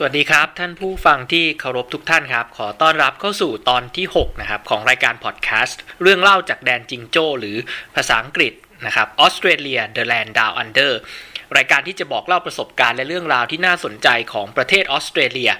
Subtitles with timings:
[0.00, 7.56] สวัสดีครับ ท่านผู้ฟังที่เคารพทุกท่านครับ ขอต้อนรับเข้าสู่ตอนที่ 6 นะครับ ของรายการพอดแคสต์ เรื่องเล่าจากแดนจิงโจ้ หรือ
[7.94, 8.52] ภาษาอังกฤษ
[8.86, 10.92] นะครับออสเตรเลีย The Land Down Under
[11.56, 15.50] รายการที่จะบอกเล่าประสบการณ์และเรื่องราวที่น่าสนใจของประเทศออสเตรเลีย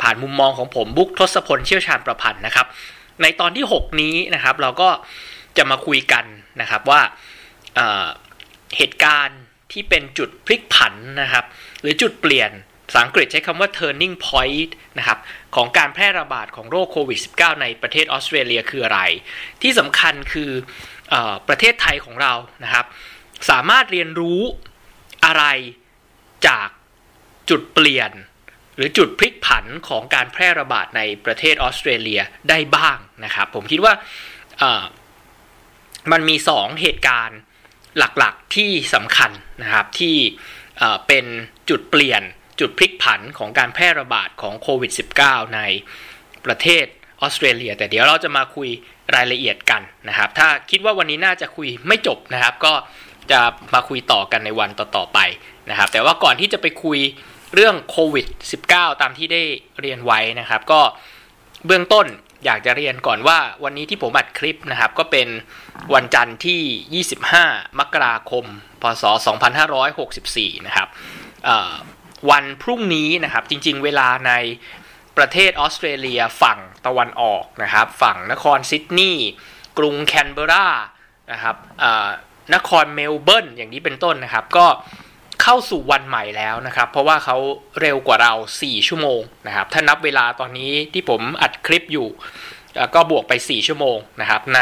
[0.00, 2.66] ผ่านมุมมองของผมบุ๊กทศพลเชี่ยวชาญประพันธ์นะครับ
[3.22, 4.88] ในตอนที่ 6 นี้นะครับเราก็
[5.56, 6.24] จะมาคุยกัน
[6.60, 7.00] นะครับว่า
[7.76, 9.40] เเหตุการณ์
[9.72, 11.44] ที่เป็นจุดพลิกผันนะครับ
[11.80, 12.52] หรือจุดเปลี่ยน
[12.86, 15.18] ภาษาอังกฤษใช้คำว่า turning point นะครับ
[15.56, 19.00] ของการแพร่ระบาดของโรคโควิด -19 ในประเทศออสเตรเลียคืออะไร
[19.62, 20.50] ที่สำคัญคือ
[21.12, 21.14] อ
[21.48, 22.32] ประเทศไทยของเรา
[22.64, 22.86] นะครับ
[23.50, 24.40] สามารถเรียนรู้
[25.24, 25.44] อะไร
[26.48, 26.68] จาก
[27.50, 28.12] จุดเปลี่ยน
[28.76, 33.94] หรือจุดพลิกผันของการแพร่ระบาดในประเทศออสเตรเลียได้บ้างนะครับ ผมคิดว่า
[36.12, 37.38] มันมี 2 เหตุการณ์
[37.98, 39.30] หลักๆที่สำคัญ
[39.62, 40.16] นะครับที่
[41.06, 41.24] เป็น
[41.70, 42.22] จุดเปลี่ยน
[42.60, 45.60] จุดพลิกผันของการแพร่ระบาดของโควิด -19 ใน
[46.46, 46.86] ประเทศ
[47.20, 48.68] ออสเตรเลีย แต่เดี๋ยวเราจะมาคุย
[49.14, 52.72] รายละเอียดกันนะครับ ถ้าคิดว่าวันนี้น่าจะคุยไม่จบนะครับ ก็
[53.30, 53.40] จะ
[53.74, 55.18] มาคุยต่อกันในวันต่อๆไป
[55.70, 56.98] นะครับ แต่ว่าก่อนที่จะไปคุย
[57.54, 58.26] เรื่องโควิด
[58.64, 59.42] -19 ตามที่ได้
[59.80, 60.80] เรียนไว้นะครับ ก็
[61.66, 62.06] เบื้องต้น
[62.44, 65.28] อยากจะเรียนก่อนว่าวันนี้ที่ผมอัดคลิปนะครับ ก็เป็น
[65.94, 67.04] วันจันทร์ที่
[67.36, 68.44] 25 มกราคม
[68.82, 69.04] พศ
[69.84, 70.88] 2564 นะครับ
[72.30, 74.32] วันพรุ่งนี้นะครับ จริง ๆ เวลาใน
[75.16, 79.28] ประเทศออสเตรเลียฝั่งตะวันออกนะครับ ฝั่งนครซิดนีย์
[79.78, 80.68] กรุงแคนเบรา
[81.32, 81.56] นะครับ
[82.54, 84.66] นครเมลเบิร์นอย่างนี้เป็นต้นนะครับ ก็
[85.42, 87.36] เข้าสู่วันใหม่แล้วนะครับ เพราะว่าเขา
[87.80, 92.08] เร็วกว่าเรา 4 ชั่วโมงนะครับ ถ้านับเวลาตอนนี้ที่ผมอัดคลิปอยู่
[92.94, 94.60] ก็บวกไป 4 ชั่วโมงนะครับ ใน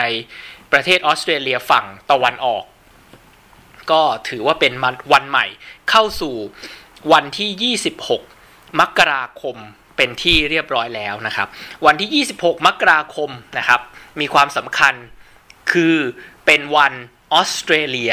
[0.72, 2.64] ประเทศออสเตรเลียฝั่งตะวันออก
[3.90, 4.72] ก็ถือว่าเป็น
[5.12, 5.46] วันใหม่
[5.90, 6.34] เข้าสู่
[7.12, 7.76] วันที่
[8.28, 9.56] 26 มกราคม
[9.96, 11.48] เป็นที่เรียบร้อยแล้วนะครับ
[11.86, 13.80] วันที่ 26 มกราคมนะครับ
[14.20, 14.94] มีความสำคัญ
[15.72, 15.96] คือ
[16.46, 16.92] เป็นวัน
[17.32, 18.12] ออสเตรเลีย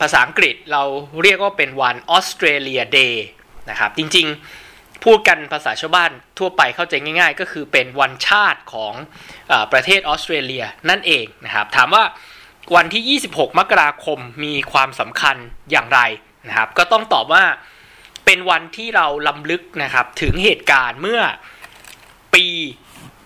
[0.00, 0.82] ภาษาอังกฤษเรา
[1.22, 3.26] เรียกว่าเป็นวันออสเตรเลียเดย์
[3.70, 8.94] นะครับ จริงๆพูดกันภาษาชาวบ้านทั่วไปเข้าใจง่าย ๆ ก็คือเป็นวันชาติของ
[9.52, 12.04] อประเทศออสเตรเลียนั่นเองนะครับ ถามว่า
[12.76, 15.36] วันที่ 26 มกราคมมีความสำคัญ
[15.70, 16.00] อย่างไร
[16.48, 17.44] นะครับ ก็ต้องตอบว่า
[18.24, 21.20] เป็นวันที่เราลำลึกนะครับถึงเหตุการณ์เมื่อ
[22.34, 22.46] ปี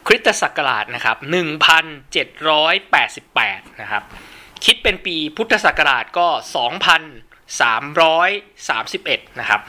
[0.07, 1.17] คริสตศักราชนะครับ
[2.49, 4.03] 1788นะครับ
[4.65, 6.29] คิดเป็นปีพุทธศักราชก็
[8.29, 9.61] 2331นะครับ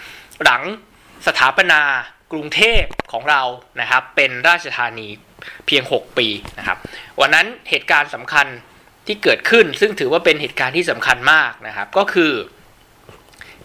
[0.43, 0.61] หลัง
[1.27, 1.81] สถาปนา
[2.31, 3.41] กรุงเทพของเรา
[3.81, 5.07] นะครับ เป็นราชธานี
[5.65, 6.77] เพียง 6 ปีนะครับ
[7.19, 8.47] วันนั้นเหตุการณ์สำคัญ
[9.07, 12.31] ที่เกิดขึ้นซึ่งถือว่าเป็นเหตุการณ์ที่สำคัญมากนะครับ ก็คือ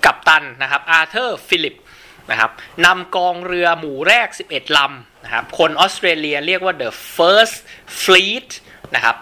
[0.04, 1.74] กัปตันนะครับอาร์เธอร์ฟิลิป
[2.30, 2.50] นะครับ
[2.84, 7.56] นำกองเรือหมู่แรก 11 ลำนะครับ คนออสเตรเลียเรียกว่า the first
[8.02, 8.48] fleet
[8.94, 9.16] นะครับ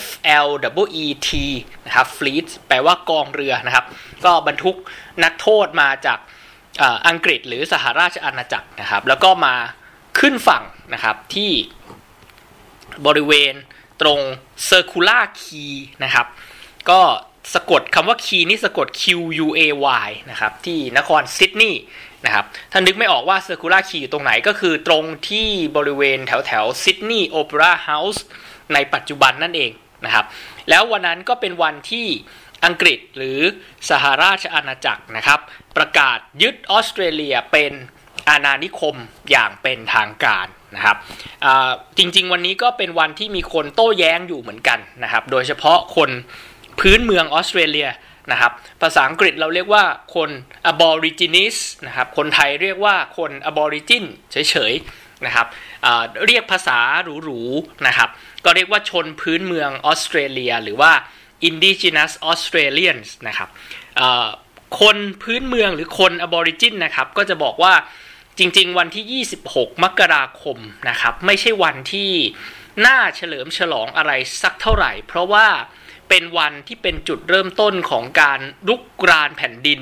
[0.00, 0.02] F
[0.46, 0.48] L
[0.82, 1.30] W E T
[1.86, 3.84] นะครับ fleet แปลว่ากองเรือนะครับ
[4.24, 4.76] ก็บรรทุก
[5.24, 6.18] นักโทษมาจาก
[7.08, 9.54] อังกฤษหรือสหราชอาณาจักรนะครับ แล้วก็มา
[10.18, 10.64] ขึ้นฝั่ง
[10.94, 11.50] นะครับที่
[13.06, 13.54] บริเวณ
[14.00, 14.20] ตรง
[14.68, 15.72] Circular Key
[16.04, 16.26] นะครับ
[16.90, 17.00] ก็
[17.54, 19.02] สะกดคำว่าคีนี่สะกด Q
[19.44, 19.60] U A
[20.06, 21.82] Y นะครับที่นครซิดนีย์
[22.24, 28.24] นะครับถ้านึกไม่ออกว่า Circular Quay อยู่ตรงไหนก็คือตรงที่บริเวณแถวแถวซิดนีย์โอเปร่าเฮาส์
[28.74, 29.70] ในปัจจุบันนั่นเอง
[30.04, 30.24] นะครับ
[30.70, 32.06] แล้ววันนั้นก็เป็นวันที่
[32.64, 33.38] อังกฤษหรือ
[33.90, 35.40] สหราชอาณาจักรนะครับ
[35.76, 37.72] ประกาศยึดออสเตรเลียเป็น
[38.28, 38.96] อาณานิคม
[39.30, 40.46] อย่างเป็นทางการ
[40.76, 40.96] นะครับ
[41.98, 46.10] จริงๆ วันนี้ก็เป็นวันที่มีคนโต้แย้งอยู่เหมือนกันนะครับ โดยเฉพาะคน
[46.80, 47.88] พื้นเมืองออสเตรเลีย
[48.32, 50.30] นะครับภาษาอังกฤษเราเรียกว่าคน
[50.70, 55.46] aborigines นะครับคนไทยเรียกว่าคน aborigin เฉยๆนะครับ
[56.26, 56.78] เรียกภาษา
[57.22, 58.08] หรูๆนะครับ
[58.44, 60.92] ก็เรียกว่าชนพื้นเมืองออสเตรเลีย หรือว่า
[61.48, 63.48] indigenous Australians นะครับ
[64.80, 67.74] คนพื้นเมืองหรือคน aborigin นะครับก็จะบอกว่า
[68.38, 70.58] จริงๆ วันที่ 26 มกราคม
[70.88, 72.10] นะครับไม่ใช่วันที่
[72.86, 74.12] น่าเฉลิมฉลองอะไร
[74.42, 75.46] สักเท่าไหร่ เพราะว่า
[76.08, 79.80] เป็นวันที่เป็นจุดเริ่มต้นของการลุกรานแผ่นดิน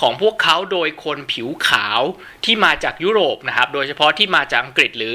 [0.00, 2.00] ของพวกเขาโดยคนผิวขาว
[2.44, 5.14] ที่มาจากยุโรปนะครับ โดยเฉพาะที่มาจากอังกฤษหรือ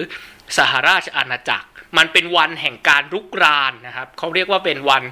[0.58, 1.68] สหราชอาณาจักร
[1.98, 5.04] มันเป็นวันแห่งการลุกรานนะครับเขาเรียกว่าเป็นวัน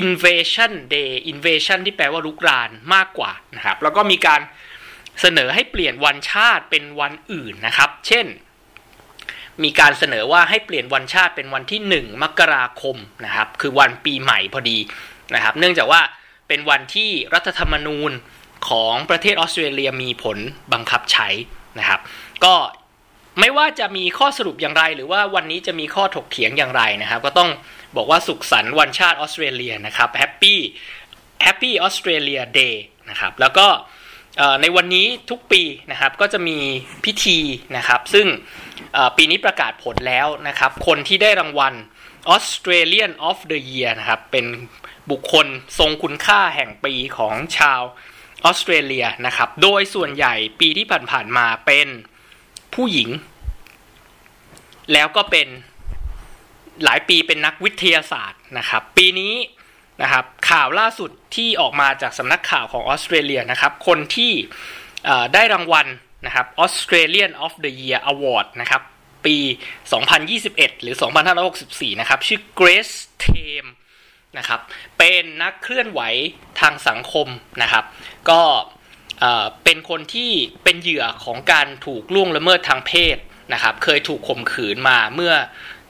[0.00, 4.40] invasion day invasion ที่แปลว่าลุกรานมากกว่านะครับ แล้วก็มีการ
[5.20, 8.26] เสนอให้เปลี่ยนวันชาติเป็นวันอื่นนะครับ เช่น
[9.64, 14.78] มีการเสนอว่าให้เปลี่ยนวันชาติเป็นวันที่ 1 มกราคมนะครับ คือวันปีใหม่พอดี
[15.34, 16.00] นะครับ เนื่องจากว่า
[16.48, 18.12] เป็นวันที่รัฐธรรมนูญ
[18.68, 20.38] ของประเทศออสเตรเลียมีผล
[20.72, 21.28] บังคับใช้
[21.78, 22.00] นะครับ
[22.44, 22.54] ก็
[23.40, 27.50] ไม่ว่าจะมีข้อสรุปอย่างไร หรือว่าวันนี้จะมีข้อถกเถียงอย่างไรนะครับ ก็ต้อง
[27.96, 33.66] บอกว่าสุขสันต์วันชาติออสเตรเลียนะครับ happy happy Australia Day นะครับแล้วก็
[34.62, 36.58] ในวันนี้ทุกปีนะครับก็จะมี
[37.04, 37.38] พิธี
[37.76, 38.26] นะครับ ซึ่ง
[39.16, 41.74] ปีนี้ประกาศผลแล้วนะครับ คนที่ได้รางวัล
[42.34, 44.46] Australian of the Year นะครับ เป็น
[45.10, 45.46] บุคคล
[45.78, 47.80] ทรงคุณค่าแห่งปีของชาว
[48.44, 51.88] ออสเตรเลียนะครับ โดยส่วนใหญ่ปีที่ผ่านๆมาเป็น
[52.74, 53.08] ผู้หญิง
[54.92, 55.48] แล้วก็เป็น
[56.84, 59.34] หลายปีเป็นนักวิทยาศาสตร์นะครับ ปีนี้
[60.02, 64.32] นะครับข่าวล่าสุดที่ออกมาจากสำนักข่าวของออสเตรเลียนะครับ คนที่
[65.34, 65.86] ได้รางวัล
[66.26, 68.82] นะครับ Australian of the Year Award นะครับ
[69.26, 69.36] ปี
[70.10, 70.96] 2021 หรือ
[71.48, 73.70] 2564 นะครับ ชื่อ Grace Tame
[74.38, 74.60] นะครับ
[74.98, 76.00] เป็นนักเคลื่อนไหว
[76.60, 77.28] ทางสังคม
[77.62, 77.84] นะครับ
[78.30, 78.42] ก็
[79.64, 80.32] เป็นคนที่
[80.64, 83.16] เป็นเหยื่อของการถูกล่วงละเมิดทางเพศ
[83.52, 85.34] นะครับ เคยถูกข่มขืนมาเมื่อ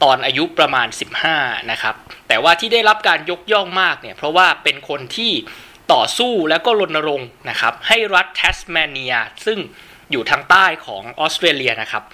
[0.03, 0.89] ตอนอายุประมาณ
[1.29, 1.95] 15 นะครับ
[2.29, 5.33] แต่ว่าที่ได้รับการยกย่องมากเนี่ย เพราะว่าเป็นคนที่
[5.93, 9.15] ต่อสู้แล้วก็รณรงค์นะครับ ให้รัฐแทสเมเนีย
[9.47, 9.59] ซึ่ง
[10.11, 12.05] อยู่ทางใต้ของออสเตรเลียนะครับ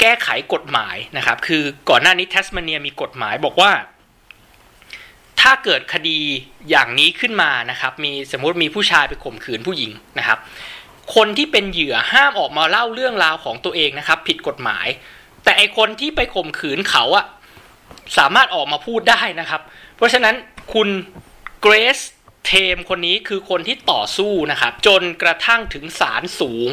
[0.00, 3.70] แก้ไขกฎหมายนะครับ คือก่อนหน้านี้แทสเมเนียมีกฎหมายบอกว่า
[5.40, 6.18] ถ้าเกิดคดี
[6.70, 10.38] อย่างนี้ขึ้นมานะครับ มีสมมติมีผู้ชายไปข่มขืนผู้หญิงนะครับ
[11.14, 14.86] คนที่เป็นเหยื่อห้ามออกมาเล่าเรื่องราวของตัวเองนะครับ ผิดกฎหมาย
[15.44, 17.26] แต่ไอคนที่ไปข่มขืนเขาอะ
[18.18, 19.60] สามารถออกมาพูดได้นะครับ
[19.96, 20.34] เพราะฉะนั้น
[20.74, 20.88] คุณ
[21.60, 21.98] เกรซ
[22.46, 26.70] เทมคนนี้คือคนที่ต่อสู้นะครับ จนกระทั่งถึงศาลสูง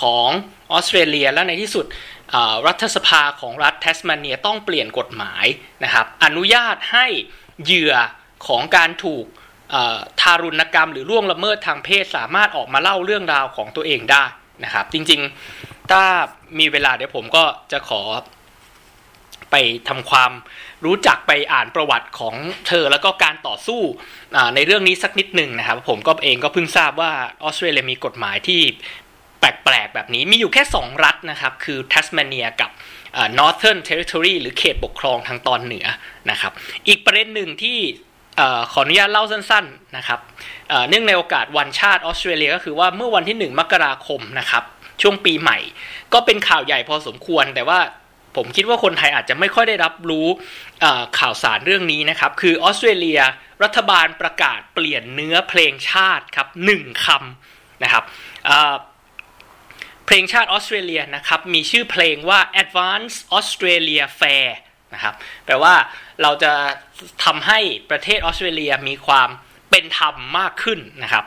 [0.00, 0.28] ของ
[0.72, 1.86] ออสเตรเลียและในที่สุด
[2.66, 5.44] รัฐสภาของรัฐแทสมาเนียต้องเปลี่ยนกฎหมาย
[5.84, 7.06] นะครับ อนุญาตให้
[7.64, 7.94] เหยื่อ
[8.46, 9.24] ของการถูก
[10.20, 14.24] ทารุณกรรมหรือล่วงละเมิดทางเพศสามารถออกมาเล่าเรื่องราวของตัวเองได้
[14.64, 16.02] นะครับ จริงๆ ถ้า
[16.58, 18.02] มีเวลาเดี๋ยวผมก็จะขอ
[19.50, 19.54] ไป
[19.88, 20.32] ทำความ
[20.84, 22.34] รู้จักไปอ่านประวัติของ
[22.68, 23.80] เธอแล้วก็การต่อสู้
[24.54, 27.12] ในเรื่องนี้สักนิดหนึ่งนะครับ ผมก็เองก็เพิ่งทราบว่า
[27.42, 28.60] ออสเตรเลียมีกฎหมายที่
[29.40, 32.70] แปลกๆแบบนี้มีอยู่แค่ 2 รัฐนะครับ คือแทสเมเนียกับ
[33.38, 35.86] Northern Territory หรือเขตปกครองทางตอนเหนือ
[36.30, 36.52] นะครับ
[36.88, 37.78] อีกประเด็นหนึ่งที่
[38.72, 40.20] ขออนุญาตเล่าสั้นๆนะครับ
[40.88, 44.64] เนื่องในโอกาสวันชาติออสเตรเลียก็คือว่าเมื่อวันที่ 1 มกราคมนะครับ
[45.02, 45.58] ช่วงปีใหม่
[46.12, 47.78] ก็เป็นข่าวใหญ่พอสมควร แต่ว่า
[48.36, 50.26] ผมคิดว่าคนไทยอาจจะไม่ค่อยได้รับรู้
[51.18, 53.20] ข่าวสารเรื่องนี้นะครับ คือออสเตรเลีย
[53.62, 58.04] รัฐบาลประกาศเปลี่ยนเนื้อเพลงชาติครับหนึ่งคำนะครับ
[60.06, 64.48] เพลงชาติออสเตรเลียนะครับมีชื่อเพลงว่า Advance Australia Fair
[64.94, 65.14] นะครับ
[65.46, 65.74] แปลว่า
[66.22, 66.52] เราจะ
[67.24, 67.58] ทำให้
[67.90, 69.28] ประเทศออสเตรเลียมีความ
[69.70, 71.24] เป็นธรรมมากขึ้นนะครับ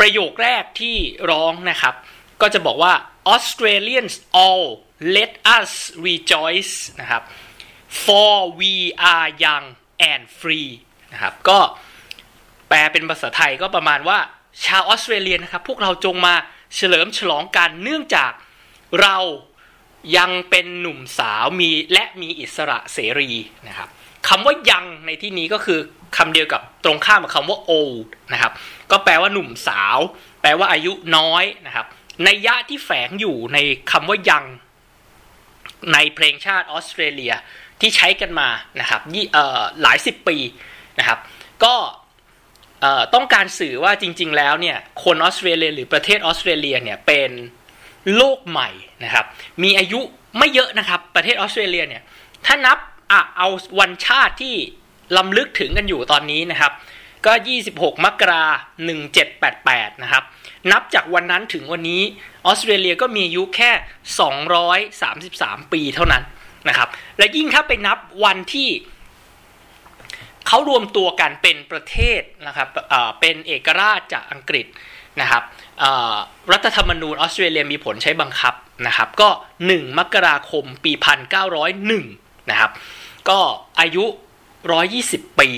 [0.00, 0.96] ประโยคแรกที่
[1.30, 1.94] ร้องนะครับ
[2.42, 2.92] ก็จะบอกว่า
[3.34, 4.14] Australians
[4.44, 4.66] all
[5.16, 5.72] let us
[6.08, 7.22] rejoice นะครับ
[8.04, 8.74] for we
[9.12, 9.66] are young
[10.10, 10.70] and free
[11.12, 11.58] นะครับ ก็
[12.68, 14.18] แปลเป็นภาษาไทยก็ประมาณว่า
[14.64, 16.34] ชาวออสเตรเลียนะครับ พวกเราจงมา
[16.76, 18.32] เฉลิมฉลองกันเนื่องจาก
[19.02, 19.16] เรา
[20.16, 23.30] ยังเป็นหนุ่มสาวมีและมีอิสระเสรี
[23.68, 23.88] นะครับ
[24.28, 25.78] คำว่ายังในที่นี้ก็คือ
[26.16, 28.52] คำเดียวกับตรงข้ามกับคำว่า old นะครับ
[28.90, 29.98] ก็แปลว่าหนุ่มสาว
[30.42, 31.86] แปลว่าอายุน้อยนะครับ
[32.24, 33.58] ในยะที่แฝงอยู่ใน
[33.90, 34.44] คำว่ายัง
[35.92, 37.32] ในเพลงชาติออสเตรเลีย
[37.80, 38.48] ที่ใช้กันมา
[38.80, 39.00] นะครับ
[39.82, 40.36] หลายสิบปี
[40.98, 41.18] นะครับ
[41.64, 41.74] ก็
[43.14, 47.30] ต้องการสื่อว่าจริง ๆ แล้วเนี่ยคนออสเตรเลียหรือประเทศออสเตรเลียเนี่ยเป็น
[48.16, 48.70] โลกใหม่
[49.04, 49.24] นะครับ
[49.62, 50.00] มีอายุ
[50.38, 52.02] ไม่เยอะนะครับประเทศออสเตรเลียเนี่ย
[52.46, 52.78] ถ้านับ
[53.10, 53.48] อเอา
[53.80, 54.54] วันชาติที่
[55.16, 56.72] ลำลึกถึงกันอยู่ตอนนี้นะครับ
[57.26, 57.32] ก็
[57.68, 58.44] 26 มกรา
[59.24, 60.24] 1788 นะครับ
[60.72, 62.02] นับจากวันนั้นถึงวันนี้
[62.46, 63.70] ออสเตรเลียก็มีอายุแค่
[64.92, 66.22] 233 ปีเท่านั้น
[66.68, 66.88] นะครับ
[67.18, 68.68] และยิ่งถ้าไปนับวันที่
[70.46, 72.68] เขารวมตัวกันเป็นประเทศนะครับ
[73.20, 74.66] เป็นเอกราชจากอังกฤษ
[75.20, 75.42] นะครับ
[76.52, 78.54] รัฐธรรมนูญออสเตรเลียมีผลใช้บังคับ
[78.86, 79.28] นะครับ ก็
[79.64, 80.92] 1 มกราคมปี
[81.70, 82.70] 1901 นะครับ
[83.28, 83.38] ก็
[83.80, 84.04] อายุ
[84.72, 85.50] 120 ปี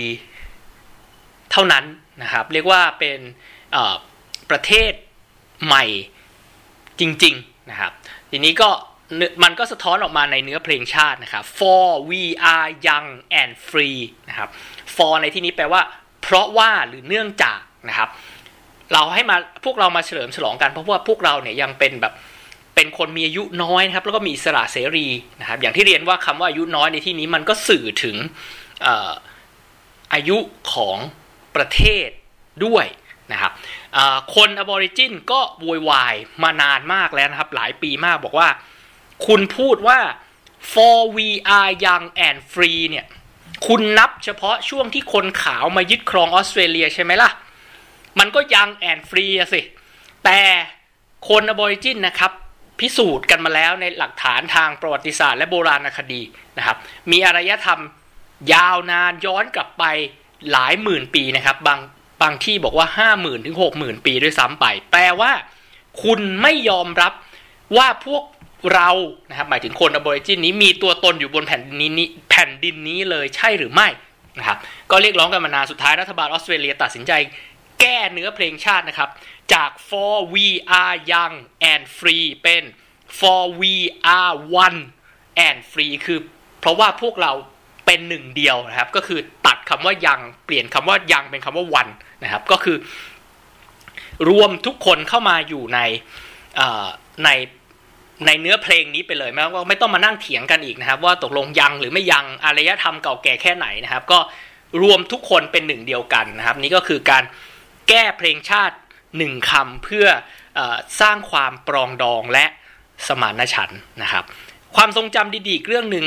[1.53, 1.85] เท่านั้น
[2.23, 3.19] นะครับ เรียกว่าเป็น
[4.51, 4.93] ประเทศ
[5.65, 5.85] ใหม่
[7.01, 7.93] จริงๆนะครับ
[8.31, 8.71] ทีนี้ก็
[9.43, 12.23] มันก็สะท้อนออกมาในเนื้อเพลงชาตินะครับ for we
[12.53, 13.09] are young
[13.41, 14.49] and free นะครับ
[14.97, 15.83] for ในที่นี้แปลว่า
[16.23, 18.09] เพราะว่าหรือเนื่องจากนะครับ
[18.93, 22.15] เราให้มาพวกเรามาเฉลิมฉลองกันเพราะว่าพวกเราเนี่ยยังเป็นแบบ
[22.75, 25.07] เป็นคนมีอายุน้อยนะครับ แล้วก็มีสระเสรี
[25.41, 28.17] นะครับ อย่างที่เรียนว่าคำว่าอายุน้อยในที่นี้มันก็สื่อถึง
[30.15, 30.39] อายุ
[30.73, 30.99] ของ
[31.57, 32.09] ประเทศ
[32.65, 32.87] ด้วย
[33.33, 33.53] นะครับ
[34.35, 38.49] คนอบอริจินก็โวยวายมานานมากแล้วนะครับ หลายปีมากบอกว่า
[39.27, 39.99] คุณพูดว่า
[40.73, 43.07] for we are young and free เนี่ย
[43.67, 47.31] คุณนับเฉพาะช่วงที่คนขาวมายึดครองออสเตรเลียใช่ไหมล่ะ
[48.19, 49.61] มันก็ young and free สิ
[50.25, 50.41] แต่
[51.29, 52.33] คนอบอริจินนะครับ
[52.81, 56.23] พิสูจน์กันมาแล้วในหลักฐานทางประวัติศาสตร์และโบราณคดี
[56.59, 56.77] นะครับ
[57.11, 57.81] มีอารยธรรม
[58.53, 59.85] ยาวนานย้อนกลับไป
[60.51, 61.79] หลายหมื่นปีนะครับ บาง
[62.23, 65.33] บางที่บอกว่าห้าหมื่นถึงหกหมื่นปีด้วยซ้ำไป แปลว่า
[66.03, 67.13] คุณไม่ยอมรับ
[67.77, 68.25] ว่าพวก
[68.75, 68.91] เรา
[69.29, 73.89] นะครับหมายถึงคนอบอริจินนี้มีตัวตนอยู่บนแผ่นดินนี้แผ่นดินนี้เลยใช่หรือไม่
[74.39, 74.59] นะครับ
[74.91, 77.13] ก็เรียกร้องกันมานานสุดท้ายรัฐบาลออสเตรเลียตัดสินใจ
[77.81, 79.11] แก้เนื้อเพลงชาตินะครับ
[79.55, 80.47] จาก for we
[80.81, 81.35] are young
[81.73, 82.63] and free เป็น
[83.19, 83.75] for we
[84.19, 84.79] are one
[85.47, 86.19] and free คือ
[86.61, 87.33] เพราะว่าพวกเรา
[87.87, 91.89] เป็นหนึ่งเดียวนะครับ ก็คือตัดคำว่ายังเปลี่ยนคำว่ายังเป็นคำว่าวัน
[92.23, 92.77] นะครับ ก็คือ
[94.29, 95.79] รวมทุกคนเข้ามาอยู่ใน
[97.25, 97.31] ใน
[98.27, 104.19] ในเนื้อเพลงนี้ไปเลยไม่ว่าไม่ต้องมานั่งเถียงกันอีกนะครับ ว่าตกลงยังหรือไม่ยังอารยธรรมเก่าแก่แค่ไหนนะครับ ก็
[104.83, 107.25] รวมทุกคนเป็นหนึ่งเดียวกันนะครับ นี่ก็คือการ
[107.89, 108.77] แก้เพลงชาติ
[109.19, 110.07] หนึ่งคำเพื่อ
[110.59, 110.61] อ
[111.01, 112.45] สร้างความปรองดองและ
[113.07, 114.25] สมานฉันท์นะครับ
[114.77, 116.07] ความทรงจำดีๆเรื่องหนึ่ง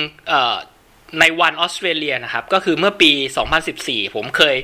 [1.19, 3.11] ในวันออสเตรเลียนะครับ ก็คือเมื่อปี
[3.63, 4.55] 2014 ผมเคย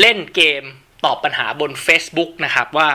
[0.00, 0.62] เล่นเกม
[1.04, 2.88] ตอบปัญหาบน Facebook นะครับว่า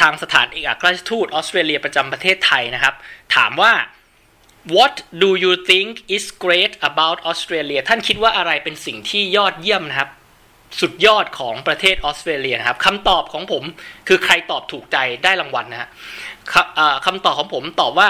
[0.00, 2.94] ทางสถานเอกอัครราชทูตออสเตรเลียประจำประเทศไทยนะครับ
[3.36, 3.72] ถามว่า
[4.76, 10.10] what do you think is great about Australia ท่านคิดว่าอะไรเป็นสิ่งที่ยอดเยี่ยมนะครับ
[10.80, 13.64] สุดยอดของประเทศออสเตรเลียนะครับคำตอบของผม
[14.08, 15.88] คือใครตอบถูกใจได้รางวัลนะฮะ
[17.06, 18.08] คำตอบของผมตอบว่า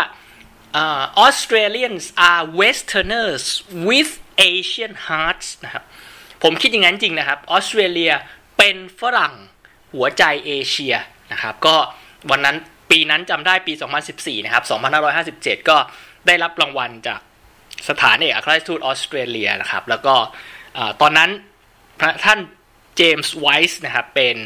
[0.82, 3.44] uh, Australians are Westerners
[3.88, 4.10] with
[4.52, 5.84] Asian hearts นะครับ
[6.42, 8.12] ผมคิดอย่างนั้นจริงนะครับ ออสเตรเลีย
[8.58, 9.34] เป็นฝรั่ง
[9.94, 10.94] หัวใจเอเชีย
[11.32, 11.76] นะครับ ก็
[12.30, 12.56] วันนั้น
[12.90, 13.72] ปีนั้นจำได้ปี
[14.08, 14.64] 2014 นะครับ
[15.60, 15.76] 2557 ก็
[16.26, 17.20] ได้รับรางวัลจาก
[17.88, 20.14] สถานเอกอัครราชทูตออสเตรเลียนะครับ แล้วก็
[21.00, 21.30] ตอนนั้น
[22.00, 22.38] พระท่าน
[22.96, 24.36] เจมส์ไวส์นะครับ เป็น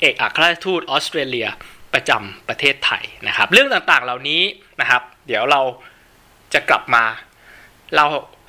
[0.00, 1.46] เอกอัครราชทูตออสเตรเลีย
[1.94, 4.42] ประจำประเทศไทยนะครับ เรื่องต่างๆเหล่านี้
[4.80, 5.60] นะครับ เดี๋ยวเรา
[6.54, 7.04] จะกลับมา
[7.94, 8.08] เล่า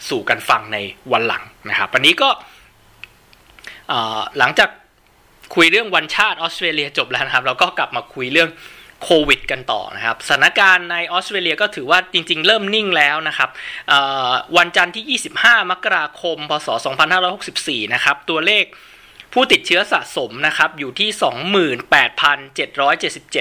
[0.10, 0.78] สู่กันฟังใน
[1.12, 2.30] วันหลังนะครับ วันนี้ก็
[4.38, 4.70] หลังจาก
[5.56, 8.50] คุยเรื่องวันชาติออสเตรเลียจบแล้วนะครับ เราก็กลับมาคุยเรื่อง
[9.04, 13.50] โควิด กันต่อนะครับสถานการณ์ในออสเตรเลียก็ถือว่าจริง ๆ เริ่มนิ่งแล้วนะครับ
[14.58, 16.68] วันจันทร์ที่ 25 มกราคม พศ
[17.30, 18.66] 2564 นะครับ ตัวเลข
[19.34, 21.10] ผู้ติดเชื้อสะสมนะครับอยู่ที่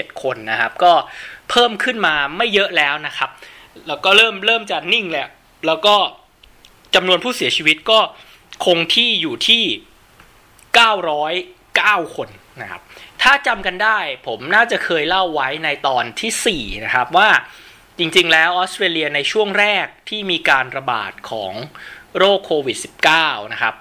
[0.09, 0.93] 28,777 คนนะครับ ก็
[1.49, 3.29] เพิ่มขึ้นมาไม่เยอะแล้วนะครับ
[3.87, 5.29] แล้วก็เริ่มเริ่มจะนิ่งแล้ว
[5.67, 5.95] แล้วก็
[6.95, 7.99] จำนวนผู้เสียชีวิตก็
[8.65, 9.63] คงที่อยู่ที่
[11.29, 12.29] 909 คน
[12.61, 12.81] นะครับ
[13.21, 17.29] ถ้าจำกันได้ผมน่าจะเคยเล่าไว้ในตอนที่ 4 นะครับว่า
[17.99, 21.53] จริงๆ แล้วออสเตรเลียในช่วงแรกที่มีการระบาดของ
[22.17, 22.77] โรคโควิด
[23.15, 23.75] -19 นะครับ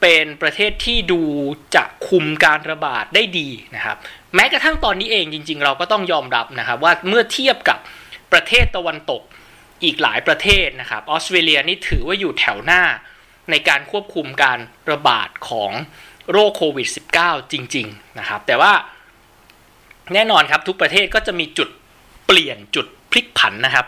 [0.00, 1.22] เป็นประเทศที่ดู
[1.74, 3.96] จะคุมการระบาดได้ดีนะครับ
[4.34, 7.78] แม้กระทั่งตอนนี้เองจริง ๆ เราก็ต้องยอมรับนะครับว่าเมื่อเทียบกับ
[8.32, 9.22] ประเทศตะวันตก
[9.84, 12.82] อีกหลายประเทศนะครับออสเตรเลียนี่ถือว่าอยู่แถวหน้า
[13.50, 14.58] ในการควบคุมการ
[14.90, 15.70] ระบาดของ
[16.30, 16.88] โรคโควิด
[17.20, 18.72] -19 จริง ๆ นะครับ แต่ว่า
[20.14, 21.68] แน่นอนครับทุกประเทศก็จะมีจุด
[22.26, 23.86] เปลี่ยนจุดพลิกผันนะครับ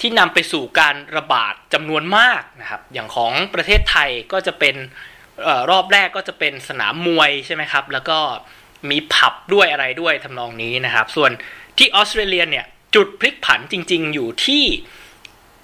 [0.00, 4.76] ที่นำไปสู่การระบาดจำนวนมากนะครับ อย่างของประเทศไทยก็จะเป็น
[5.70, 8.18] รอบแรกก็จะเป็นสนามมวยใช่ไหมครับ แล้วก็
[8.90, 11.30] มีผับด้วยอะไรด้วยทำนองนี้นะครับ ส่วน
[11.78, 14.64] ที่ออสเตรเลียเนี่ยจุดพลิกผันจริง ๆ อยู่ที่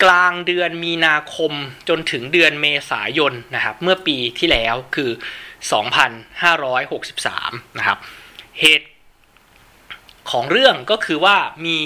[0.02, 1.52] กลางเดือนมีนาคม
[1.88, 5.10] จนถึงเดือนเมษายนนะครับ เมื่อปีที่แล้วคือ
[6.80, 7.98] 2563 นะครับ
[8.60, 8.88] เหตุ
[10.30, 11.36] ของเรื่องก็คือว่า
[11.66, 11.78] มี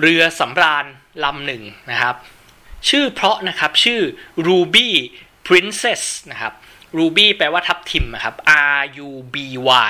[0.00, 0.84] เรือสำราญ
[1.24, 2.14] ลำหนึ่งนะครับ
[2.88, 4.00] ชื่อเพราะนะครับชื่อ
[4.46, 4.88] Ruby
[5.50, 6.52] Princess นะครับ
[6.98, 8.34] Ruby แปลว่าทับทิมนะครับ
[8.78, 9.36] R U B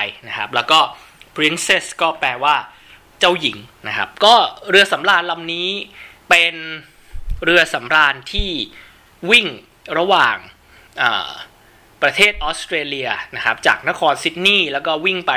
[0.01, 0.79] Y นะครับ แล้วก็
[1.35, 2.55] Princess ก็แปลว่า
[3.19, 4.35] เจ้าหญิงนะครับ ก็
[4.69, 5.69] เรือสำราญลำนี้
[6.29, 6.55] เป็น
[7.43, 8.49] เรือสำราญที่
[9.29, 9.47] วิ่ง
[9.97, 10.37] ระหว่าง
[12.01, 15.33] ประเทศออสเตรเลียนะครับ จากนครซิดนีย์แล้วก็วิ่งไป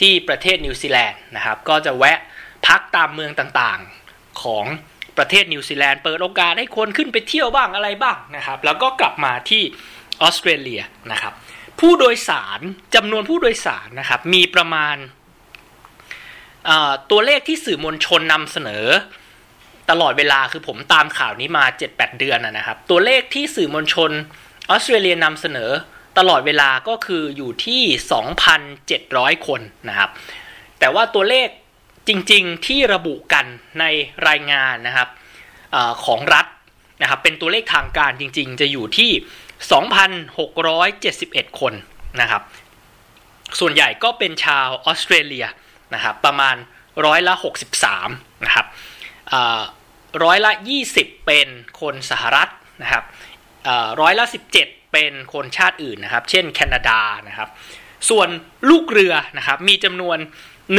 [0.00, 2.18] ที่ประเทศนิวซีแลนด์นะครับ ก็จะแวะ
[2.66, 4.64] พักตามเมืองต่างๆของ
[5.18, 9.62] ประเทศนิวซีแลนด์เปิดโอกาสให้คนขึ้นไปเที่ยวบ้างอะไรบ้างนะครับ แล้วก็กลับมาที่
[10.22, 11.32] ออสเตรเลียนะครับ
[11.80, 12.60] ผู้โดยสาร
[12.94, 14.96] จำนวนผู้โดยสารนะครับ มีประมาณ
[17.10, 18.86] ตัวเลขที่สื่อมวลชนนำเสนอ
[19.90, 24.10] ตลอดเวลาคือผมตามข่าวนี้มา 7-8 เดือนนะครับ ตัวเลขที่สื่อมวลชน
[24.70, 25.70] ออสเตรเลียนำเสนอ
[26.18, 27.82] ตลอดเวลาก็คืออยู่ที่
[28.64, 30.10] 2,700 คนนะครับ
[30.78, 31.48] แต่ว่าตัวเลข
[32.08, 33.46] จริงๆที่ระบุกัน
[33.80, 33.84] ใน
[34.28, 35.08] รายงานนะครับ
[35.74, 36.46] อของรัฐ
[37.02, 39.10] นะครับเป็นตัวเลขทางการจริงๆ จะอยู่ที่
[41.52, 41.72] 2,671 คน
[42.20, 42.42] นะครับ
[43.60, 45.46] ส่วนใหญ่ก็เป็นชาวออสเตรเลีย
[45.94, 46.56] นะครับประมาณ
[47.06, 47.34] ร้อยละ
[47.88, 48.66] 63นะครับ
[50.24, 50.52] ร้อยละ
[50.88, 51.48] 20 เป็น
[51.80, 52.48] คนสหรัฐ
[52.82, 53.04] นะครับ
[54.00, 54.24] ร้อยละ
[54.58, 57.48] 17 เป็นคนชาติอื่นนะครับ เช่นแคนาดานะครับ
[58.10, 58.28] ส่วน
[58.70, 60.18] ลูกเรือนะครับมีจำนวน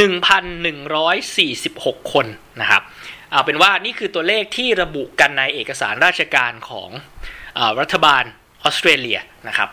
[0.00, 2.26] 1,146 คน
[2.60, 2.82] นะครับ
[3.30, 6.90] เอาเป็นว่านี่คือตัวเลขที่ระบุกันในเอกสารราชการของ
[7.58, 8.24] อรัฐบาล
[8.62, 9.68] ออสเตรเลียนะครับ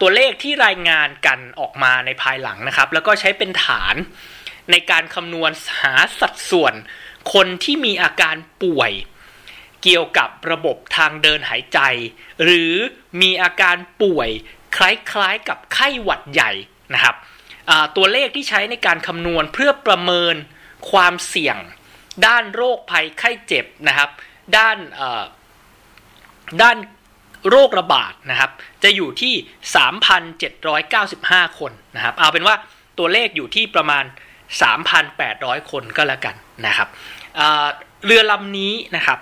[0.00, 3.94] ตัวเลขที่รายงานกันออกมาในภายหลังนะครับ แล้วก็ใช้เป็นฐาน
[4.70, 5.50] ในการคำนวณ
[5.80, 6.74] หาสัดส่วน
[7.34, 8.92] คนที่มีอาการป่วย
[9.82, 11.80] เกี่ยวกับระบบทางเดินหายใจ
[12.42, 12.72] หรือ
[13.22, 14.28] มีอาการป่วย
[14.76, 16.52] คล้ายๆกับไข้หวัดใหญ่
[16.94, 17.14] นะครับ
[17.96, 20.34] ตัวเลขที่ใช้ในการคำนวณเพื่อประเมิน
[20.90, 21.56] ความเสี่ยง
[22.26, 24.10] ด้านโรคภัยไข้เจ็บนะครับ
[24.56, 24.76] ด้าน
[26.62, 26.76] ด้าน
[27.50, 28.50] โรคระบาดนะครับ
[28.82, 29.34] จะอยู่ที่
[30.86, 32.56] 3,795 คนนะครับ เอาเป็นว่า
[32.98, 34.04] ตัวเลขอยู่ที่ประมาณ
[34.86, 36.34] 3,800 คนก็แล้วกัน
[36.66, 36.88] นะครับ
[38.04, 39.18] เรือลำนี้นะครับ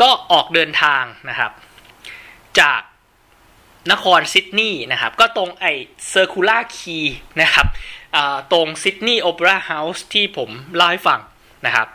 [0.00, 1.52] ก็ออกเดินทางนะครับ
[2.60, 2.80] จาก
[3.92, 6.98] นครซิดนีย์นะครับ ก็ตรงไอ้ Circular Quay
[7.40, 7.66] นะครับ
[8.52, 11.20] ตรงซิดนีย์โอเปร่าเฮาส์ที่ผมเล่าให้ฟัง
[11.66, 11.86] นะครับ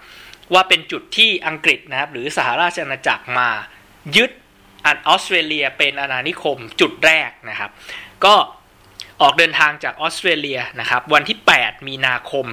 [0.53, 3.49] ว่าเป็นจุดที่อังกฤษนะครับ หรือสหราชอาณาจักรมา
[4.15, 4.31] ยึด
[4.85, 7.71] อันออสเตรเลียเป็นอาณานิคมจุดแรกนะครับ
[8.25, 8.35] ก็
[9.21, 12.45] ออกเดินทางจากออสเตรเลียนะครับ วันที่ 8 มีนาคม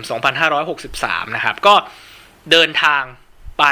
[0.65, 1.75] 2563 นะครับ ก็
[2.51, 3.03] เดินทาง
[3.59, 3.65] ไป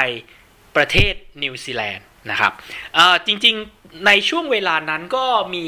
[0.75, 2.53] ประเทศนิวซีแลนด์นะครับ
[3.27, 5.65] จริงๆ ในช่วงเวลานั้นก็มี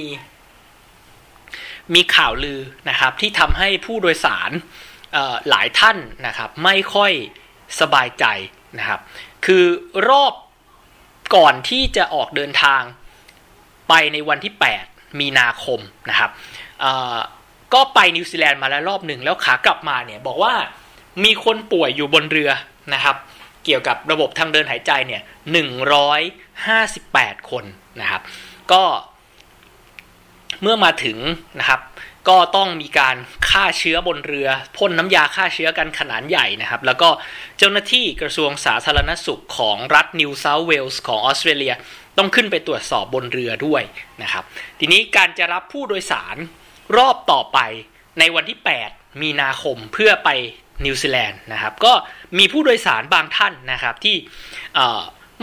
[1.94, 2.60] มีข่าวลือ
[2.90, 4.52] นะครับที่ทำให้ผู้โดยสาร
[5.50, 5.98] หลายท่าน
[6.28, 7.12] นะครับไม่ค่อย
[7.82, 8.26] สบายใจ
[8.80, 9.00] นะครับ
[9.46, 9.66] คือ
[10.10, 10.34] รอบ
[11.36, 12.82] ก่อนที่จะออกเดินทาง
[13.90, 14.54] ไปในวันที่
[14.86, 16.32] 8 มีนาคมนะครับ
[17.74, 20.54] ก็ไปนิวซีแลนด์มาแล้วรอบหนึ่งแล้วขากลับมาเนี่ยบอกว่า
[21.24, 22.52] มีคนป่วยอยู่บนเรือ
[22.94, 23.16] นะครับ
[23.66, 26.22] เกี่ยวกับระบบทางเดินหายใจเนี่ยหนึ่งร้อย
[26.66, 27.66] ห้าสิบแปดคน
[28.00, 28.22] นะครับ
[28.72, 28.84] ก็
[30.62, 31.18] เมื่อมาถึง
[31.60, 31.82] นะครับ
[32.30, 33.16] ก็ต้องมีการ
[33.50, 37.10] ฆ่าเชื้อบนเรือพ่นน้ำยาฆ่าเชื้อกันขนาดใหญ่นะครับ แล้วก็
[37.58, 41.74] เจ้าหน้าที่กระทรวงสาธารณสุขของรัฐนิวเซาท์เวลส์ของออสเตรเลีย
[42.18, 43.84] ต้องขึ้นไปตรวจสอบบนเรือด้วย
[44.22, 44.44] นะครับ
[44.80, 46.36] ทีนี้การจะรับผู้โดยสาร
[46.98, 47.60] รอบต่อไป
[48.20, 50.30] ในวันที่ 8 มีนาคมเพื่อไป
[50.86, 51.94] นิวซีแลนด์นะครับ ก็
[52.38, 54.16] มีผู้โดยสารบางท่านนะครับที่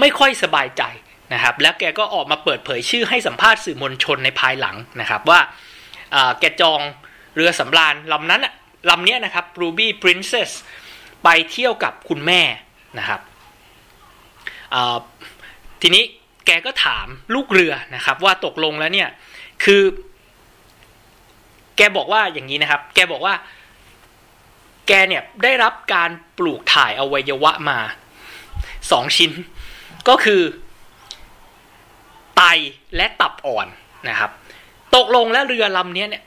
[0.00, 0.82] ไม่ค่อยสบายใจ
[1.34, 5.40] นะครับแล้วแกก็ออกมาเปิดเผยชื่อให้สัมภาษณ์สื่อมวลชนในภายหลังนะครับว่า
[6.40, 6.80] แกจอง
[7.36, 8.46] เรือสำราญลำนั้น
[8.90, 10.50] ลำนี้นะครับ Ruby Princess
[11.24, 12.42] ไปเที่ยวกับคุณแม่
[12.98, 13.20] นะครับ
[15.82, 16.04] ทีนี้
[16.46, 19.08] แกก็ถามลูกเรือนะครับว่าตกลงแล้วเนี่ย
[19.64, 19.82] คือ
[21.76, 23.34] แกบอกว่าอย่างนี้นะครับ แกบอกว่า
[24.88, 27.78] แกเนี่ยได้รับการปลูกถ่ายอวัยวะมา
[28.90, 29.32] สองชิ้น
[30.08, 30.42] ก็คือ
[32.38, 32.42] ไต
[32.96, 33.66] และตับอ่อน
[34.09, 34.31] นะครับ
[34.96, 36.24] ตกลงแล้วเรือลำนี้เนี่ย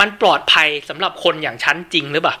[0.00, 2.36] มันปลอดภัยสำหรับคนอย่างฉันจริงหรือเปล่า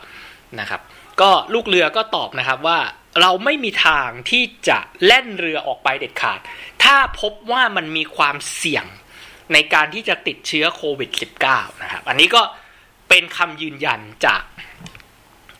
[0.60, 0.80] นะครับ
[1.20, 2.78] ก็ลูกเรือก็ตอบนะครับว่า
[3.20, 6.38] เราไม่มีทางที่จะแล่นเรือออกไปเด็ดขาด
[6.82, 8.86] ถ้าพบว่ามันมีความเสี่ยง
[9.52, 11.10] ในการที่จะติดเชื้อโควิด
[11.46, 12.42] -19 นะครับ อันนี้ก็
[13.08, 14.42] เป็นคำยืนยันจาก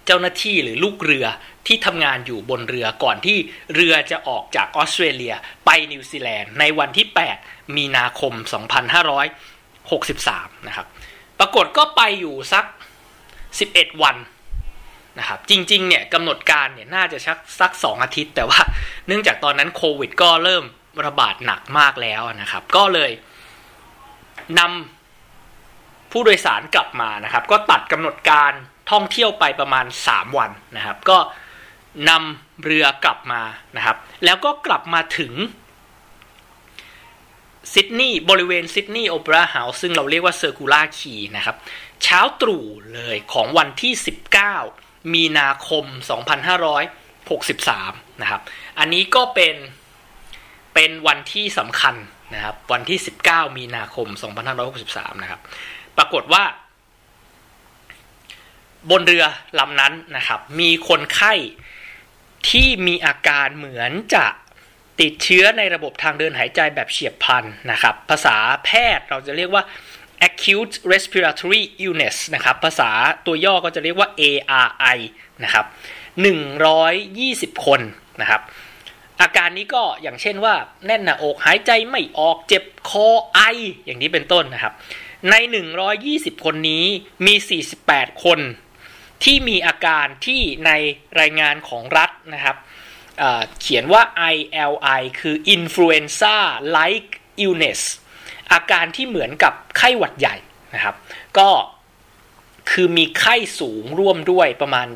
[0.07, 1.27] เจ้าหน้าที่หรือลูกเรือ
[1.67, 3.39] ที่ทำงานอยู่บนเรือก่อนที่
[3.75, 7.07] เรือจะออกจากออสเตรเลียไปนิวซีแลนด์ในวันที่
[7.41, 8.33] 8 มีนาคม
[9.91, 10.87] 2563 นะครับ
[11.39, 12.65] ปรากฏก็ไปอยู่สัก
[13.33, 14.17] 11 วัน
[15.19, 18.61] นะครับ จริง ๆ เนี่ยกำหนดการเนี่ยน่าจะชักสัก 2 อาทิตย์ แต่ว่า
[19.07, 20.65] เนื่องจากตอนนั้นโควิดก็เริ่ม
[21.07, 23.11] ระบาดหนักมากแล้วนะครับ ก็เลย
[24.59, 28.53] นำผู้โดยสารกลับมานะครับ ก็ตัดกำหนดการ
[28.91, 31.19] ท่องเที่ยวไปประมาณ 3 วันนะครับ ก็
[32.09, 33.43] นำเรือกลับมา
[33.77, 35.33] นะครับ แล้วก็กลับมาถึง
[37.73, 41.57] ซิดนีย์บริเวณซิดนีย์โอเปร่าเฮาส์ซึ่งเราเรียกว่า Circular Quay นะครับ
[42.03, 43.93] เช้าตรู่เลยของวันที่
[44.53, 45.85] 19 มีนาคม
[47.43, 48.43] 2563 นะครับ
[48.79, 49.55] อันนี้ก็เป็น
[50.75, 51.95] เป็นวันที่สำคัญ
[52.35, 54.07] นะครับ วันที่ 19 มีนาคม
[54.65, 55.41] 2563 นะครับ
[55.97, 56.45] ปรากฏว่า
[58.91, 59.25] บนเรือ
[59.59, 61.35] ลำนั้นนะครับ มีคนไข้
[62.49, 64.27] ที่มีอาการเหมือนจะ
[65.01, 69.65] ติดเชื้อในระบบทางเดินหายใจแบบเฉียบพลันนะครับ ภาษาแพทย์เราจะเรียกว่า
[70.29, 72.91] acute respiratory illness นะครับ ภาษา
[73.27, 74.99] ตัวย่อก็จะเรียกว่า ARI
[75.45, 75.67] นะครับ
[76.85, 77.81] 120 คน
[78.21, 78.41] นะครับ
[79.21, 80.55] อาการนี้ก็อย่างเช่นว่า
[80.87, 83.41] แน่นหน้าอกหายใจไม่ออกเจ็บคอไอ
[83.85, 84.73] อย่างนี้เป็นต้นนะครับ
[85.31, 85.35] ใน
[85.91, 86.85] 120 คนนี้
[87.27, 87.35] มี
[87.75, 88.41] 48 คน
[89.25, 90.71] ที่มีอาการที่ใน
[91.21, 92.57] รายงานของรัฐนะครับ
[93.61, 94.03] เขียนว่า
[94.35, 96.37] ILI คือ influenza
[96.77, 97.11] like
[97.45, 97.81] illness
[98.53, 100.37] อาการที่เหมือนกับไข้หวัดใหญ่
[100.75, 100.97] นะครับ
[101.39, 101.51] ก็
[102.71, 104.89] คือมีไข้สูงร่วมด้วยประมาณ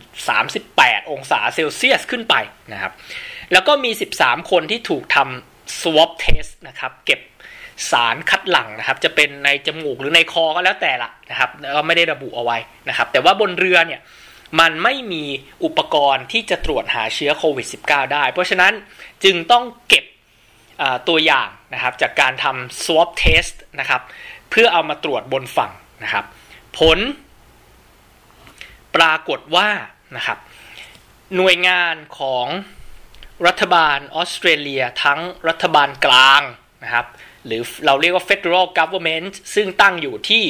[0.51, 2.35] 38 องศาเซลเซียสขึ้นไป
[2.73, 2.93] นะครับ
[3.53, 7.21] แล้วก็มี 13 คนที่ถูกทำ swab test นะครับ เก็บ
[7.91, 12.59] สารคัดหลั่งนะครับ จะเป็นในจมูกหรือในคอก็แล้วแต่ละนะครับก็ไม่ได้ระบุเอาไว้
[12.89, 14.01] นะครับ แต่ว่าบนเรือเนี่ย
[14.61, 15.25] มันไม่มี
[15.65, 18.73] อุปกรณ์ที่จะตรวจหาเชื้อโควิด -19 ได้ เพราะฉะนั้น
[19.25, 20.05] จึงต้องเก็บ
[21.09, 24.03] ตัวอย่างนะครับจากการทำ swab test นะครับ
[24.51, 25.73] เพื่อเอามาตรวจบนฝั่ง
[26.05, 26.25] นะครับ
[26.79, 26.99] ผล
[28.97, 29.69] ปรากฏว่า
[30.17, 30.39] นะครับ
[31.37, 32.47] หน่วยงานของ
[33.47, 36.43] รัฐบาลออสเตรเลียทั้งรัฐบาลกลาง
[36.85, 37.07] นะครับ
[37.47, 40.45] หรือเราเรียกว่า federal government ซึ่งตั้งอยู่ที่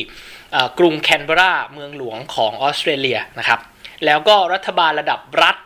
[0.78, 3.60] กรุงแคนเบรา เมืองหลวงของออสเตรเลียนะครับ
[4.04, 5.56] แล้วก็รัฐบาลระดับรัฐ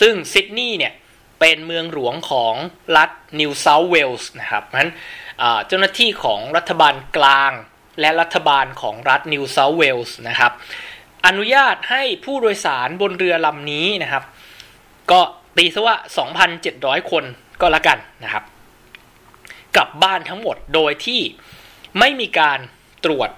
[0.00, 0.92] ซึ่งซิดนีย์เนี่ย
[1.40, 2.54] เป็นเมืองหลวงของ
[2.96, 3.10] รัฐ
[3.40, 4.92] นิวเซาท์เวลส์นะครับเพราะฉะนั้น
[5.66, 7.52] เจ้าหน้าที่ของรัฐบาลกลาง
[8.00, 10.52] และรัฐบาลของรัฐนิวเซาท์เวลส์นะครับ
[11.26, 14.24] อนุญาตให้ผู้โดยสารบนเรือลำนี้นะครับ
[15.10, 15.20] ก็
[15.56, 15.96] ตีซะว่า
[16.52, 17.24] 2,700 คน
[17.60, 18.44] ก็แล้วกันนะครับ
[19.76, 21.20] กลับบ้านทั้งหมดโดยที่
[21.98, 22.58] ไม่มีการ
[23.04, 23.30] ตรวจ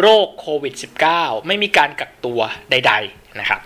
[0.00, 0.74] โรคโควิด
[1.10, 3.60] -19 ไม่มีการกักตัวใด ๆนะครับ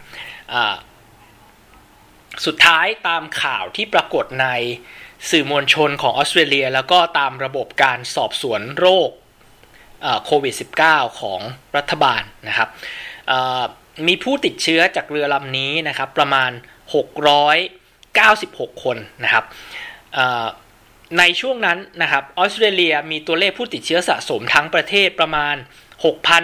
[2.47, 4.49] สุดท้ายตามข่าวที่ปรากฏใน
[5.31, 9.11] สื่อมวลชนของออสเตรเลีย แล้วก็ตามระบบการสอบสวนโรค
[10.25, 10.55] โควิด
[10.87, 11.41] -19 ของ
[11.77, 12.69] รัฐบาลนะครับ
[14.07, 16.51] มีผู้ติดเชื้อจากเรือลำนี้นะครับประมาณ
[17.87, 19.45] 696 คนนะครับ
[21.19, 25.57] ในช่วงนั้นนะครับออสเตรเลียมีตัวเลขผู้ติดเชื้อสะสมทั้งประเทศประมาณ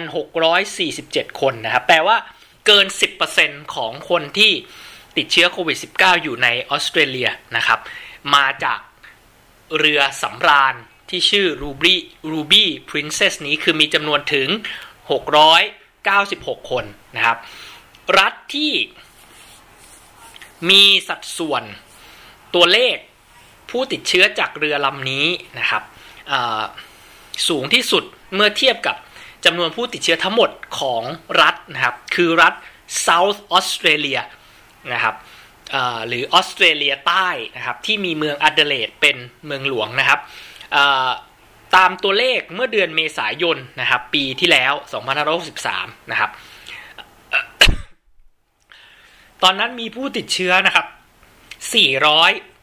[0.05, 2.17] 6,647 คนนะครับ แปลว่า
[2.65, 2.87] เกิน
[3.29, 4.51] 10%ของคนที่
[5.17, 7.79] ติดเชื้อโควิด -19 อยู่ในออสเตรเลียนะครับ
[8.35, 8.79] มาจาก
[9.77, 10.75] เรือสำราญ
[11.09, 11.95] ที่ชื่อ Ruby
[12.31, 14.47] Ruby Princess นี้คือมีจำนวนถึง
[15.79, 17.37] 696 คนนะครับ
[18.19, 18.73] รัฐที่
[20.69, 21.63] มีสัดส่วน
[22.55, 22.95] ตัวเลข
[23.69, 25.27] ผู้ติดเชื้อจากเรือลำนี้
[25.59, 25.83] นะครับ
[27.47, 28.03] สูงที่สุด
[28.35, 28.95] เมื่อเทียบกับ
[29.45, 30.49] จำนวนผู้ติดเชื้อทั้งหมด
[30.79, 31.03] ของ
[31.41, 32.53] รัฐนะครับคือรัฐ
[33.07, 34.21] South Australia
[34.93, 35.15] นะครับ
[36.07, 40.19] หรือออสเตรเลียใต้นะครับที่มีเมืองอเดเลดเป็นเมืองหลวงนะครับ
[41.75, 44.73] ตามตัวเลขเมื่อเดือนเมษายนนะครับปีที่แล้ว
[45.41, 46.31] 2563 นะครับ
[49.43, 50.85] ตอนนั้นมีผู้ติดเชื้อนะครับ
[51.93, 52.54] 400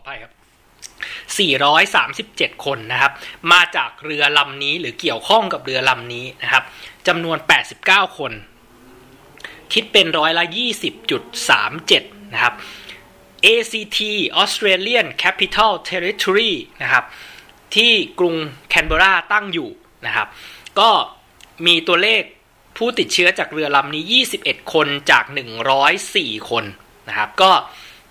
[0.00, 0.32] ออภัยครับ
[1.88, 3.12] 437 คนนะครับ
[3.52, 6.64] มาจากเรือลำนี้หรือเกี่ยวข้องกับเรือลำนี้นะครับ
[7.06, 7.38] จำนวน
[7.78, 8.32] 89 คน
[9.72, 10.44] คิดเป็นร้อยละ
[11.58, 12.54] 20.37 นะครับ
[13.46, 13.98] ACT
[14.42, 17.04] Australian Capital Territory นะครับ
[17.74, 18.34] ที่กรุง
[18.68, 19.70] แคนเบราตั้งอยู่
[20.06, 20.28] นะครับ
[20.78, 20.90] ก็
[21.66, 22.22] มีตัวเลข
[22.76, 24.04] ผู้ติดเชื้อจากเรือลำนี้
[24.42, 25.24] 21 คนจาก
[25.88, 26.64] 104 คน
[27.08, 27.50] นะครับ ก็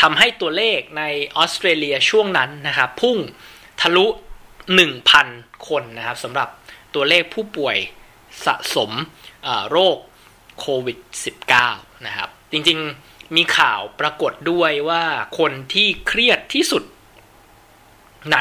[0.00, 1.02] ทำให้ตัวเลขใน
[1.36, 3.18] ออสเตรเลียช่วงนั้นนะครับ พุ่ง
[3.80, 4.06] ทะลุ
[4.86, 6.48] 1,000 คนนะครับสำหรับ
[6.94, 7.76] ตัวเลขผู้ป่วย
[8.44, 8.90] สะสม
[9.70, 9.96] โรค
[10.58, 10.98] โควิด
[11.52, 15.04] -19 นะครับ จริงๆมีข่าวปรากฏด้วยว่า
[15.38, 16.82] คนที่เครียดที่สุด
[18.32, 18.38] ใน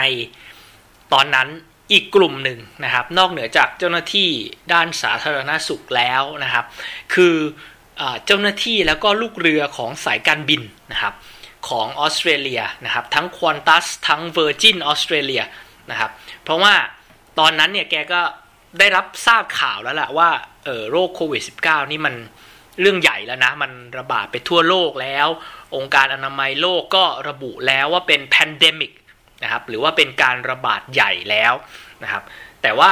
[1.13, 1.47] ตอนนั้น
[1.91, 4.29] อีกกลุ่มหนึ่งนะครับ นอกเหนือจากเจ้าหน้าที่
[4.73, 6.65] ด้านสาธารณสุขแล้วนะครับ
[7.13, 7.72] คืออ
[8.25, 11.13] เจ้าหน้าที่แล้วก็ลูกเรือของสายการบินนะครับ
[11.69, 15.43] ของออสเตรเลียนะครับทั้ง Qantas ทั้ง Virgin Australia
[15.91, 16.11] นะครับ
[16.43, 16.73] เพราะว่า
[17.39, 18.21] ตอนนั้นเนี่ยแกก็
[18.79, 20.29] ได้รับทราบข่าวแล้วแหละว่า
[20.65, 22.15] เออโรคโควิด -19 นี่มัน
[22.81, 25.27] เรื่องใหญ่แล้วนะ มันระบาดไปทั่วโลกแล้ว
[25.75, 28.91] องค์การอนามัยโลกก็ระบุแล้วว่าเป็น pandemic
[29.43, 31.53] นะครับหรือว่าเป็นการระบาดใหญ่แล้ว
[32.03, 32.23] นะครับ
[32.61, 32.91] แต่ว่า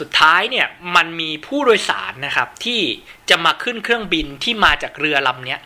[0.00, 2.80] สุดท้ายเนี่ยมันมีผู้โดยสารนะครับที่
[3.30, 5.56] จะมาขึ้นเครื่องบินที่มาจากเรือลำนี้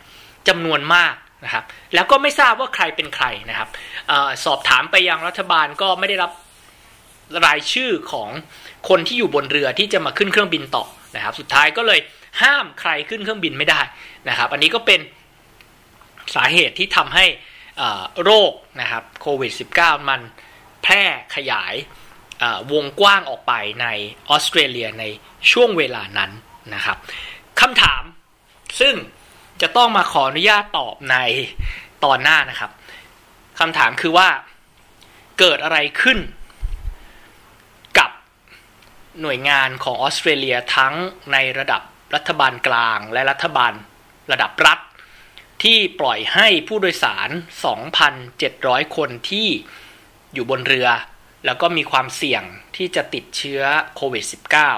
[0.47, 1.13] จำนวนมาก
[1.45, 1.63] นะครับ
[1.93, 3.69] แล้วก็ไม่ทราบว่าใครเป็นใครนะครับ
[4.11, 4.13] อ
[4.45, 6.31] สอบถามไปยังรัฐบาลก็ไม่ได้รับ
[7.45, 8.29] รายชื่อของ
[8.89, 10.85] คนที่อยู่บนเรือที่จะมาขึ้นเครื่องบินต่อ
[11.15, 11.99] นะครับสุดท้ายก็เลย
[12.41, 13.81] ห้ามใครขึ้นเครื่องบินไม่ได้
[14.29, 14.99] นะครับ อันนี้ก็เป็น
[16.35, 17.25] สาเหตุที่ทำให้
[18.23, 20.21] โรคนะครับโควิด -19 มัน
[20.83, 21.01] แพร่
[21.35, 21.73] ขยาย
[22.71, 23.87] วงกว้างออกไปใน
[24.29, 25.03] ออสเตรเลียใน
[25.51, 26.31] ช่วงเวลานั้น
[26.73, 26.97] นะครับ
[27.61, 28.03] คำถาม
[28.79, 28.95] ซึ่ง
[29.61, 31.15] จะต้องมาขออนุญาตตอบใน
[32.03, 32.71] ตอนหน้านะครับ
[33.59, 34.29] คำถามคือว่า
[35.39, 36.19] เกิดอะไรขึ้น
[37.97, 38.11] กับ
[39.21, 40.93] หน่วยงานของออสเตรเลียทั้ง
[41.31, 41.81] ในระดับ
[42.15, 43.73] รัฐบาลกลางและรัฐบาล
[44.31, 44.79] ระดับรัฐ
[45.63, 47.29] ที่ปล่อยให้ผู้โดยสาร
[48.11, 49.47] 2,700 คนที่
[50.33, 50.87] อยู่บนเรือ
[51.45, 52.43] แล้วก็มีความเสี่ยง
[52.75, 53.61] ที่จะติดเชื้อ
[53.95, 54.25] โควิด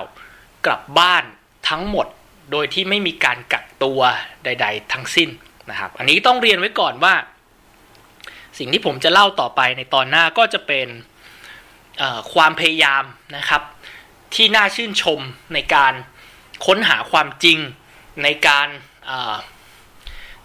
[0.06, 1.24] -19 กลับบ้าน
[1.70, 2.08] ทั้งหมด
[2.52, 4.00] โดยที่ไม่มีการกักตัว
[4.44, 5.30] ใด ๆ ทั้งสิ้น
[5.70, 7.14] นะครับ อันนี้ต้องเรียนไว้ก่อนว่า
[8.58, 10.88] สิ่งที่ผมจะเล่าต่อไปในตอนหน้าก็จะเป็น
[12.34, 13.04] ความพยายาม
[13.38, 13.62] นะครับ
[14.34, 15.20] ที่น่าชื่นชม
[15.54, 15.94] ในการ
[16.66, 17.58] ค้นหาความจริง
[18.24, 18.68] ในการ
[19.10, 19.12] อ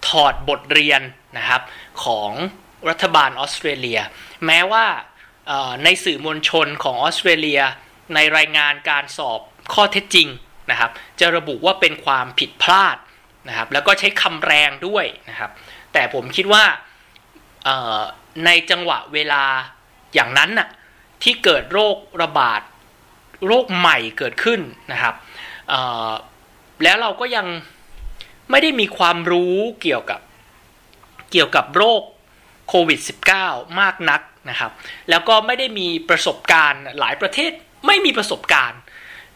[0.09, 1.01] ถอดบทเรียน
[1.39, 1.63] นะครับ
[2.05, 2.31] ของ
[2.89, 4.01] รัฐบาลออสเตรเลีย
[4.47, 4.87] แม้ว่า
[5.85, 7.61] ในสื่อมวลชนของออสเตรเลีย
[8.15, 9.41] ในรายงานการสอบ
[9.75, 10.29] ข้อเท็จจริง
[10.71, 12.97] นะครับจะระบุว่าเป็นความผิดพลาด
[13.49, 15.51] นะครับแล้วก็ใช้คำแรงด้วยนะครับ
[15.93, 16.65] แต่ผมคิดว่า
[18.45, 19.45] ในจังหวะเวลา
[20.15, 20.69] อย่างนั้นน่ะ
[21.23, 22.61] ที่เกิดโรคระบาด
[23.47, 24.61] โรคใหม่เกิดขึ้น
[24.93, 25.15] นะครับ
[26.83, 27.47] แล้วเราก็ยัง
[28.51, 30.21] ไม่ได้มีความรู้เกี่ยวกับ
[31.33, 32.03] เกี่ยวกับโรค
[32.69, 33.01] โควิด
[33.41, 34.71] -19 มากนัก นะครับ
[35.11, 37.53] แล้วก็ไม่ได้มีประสบการณ์หลายประเทศ
[37.87, 38.81] ไม่มีประสบการณ์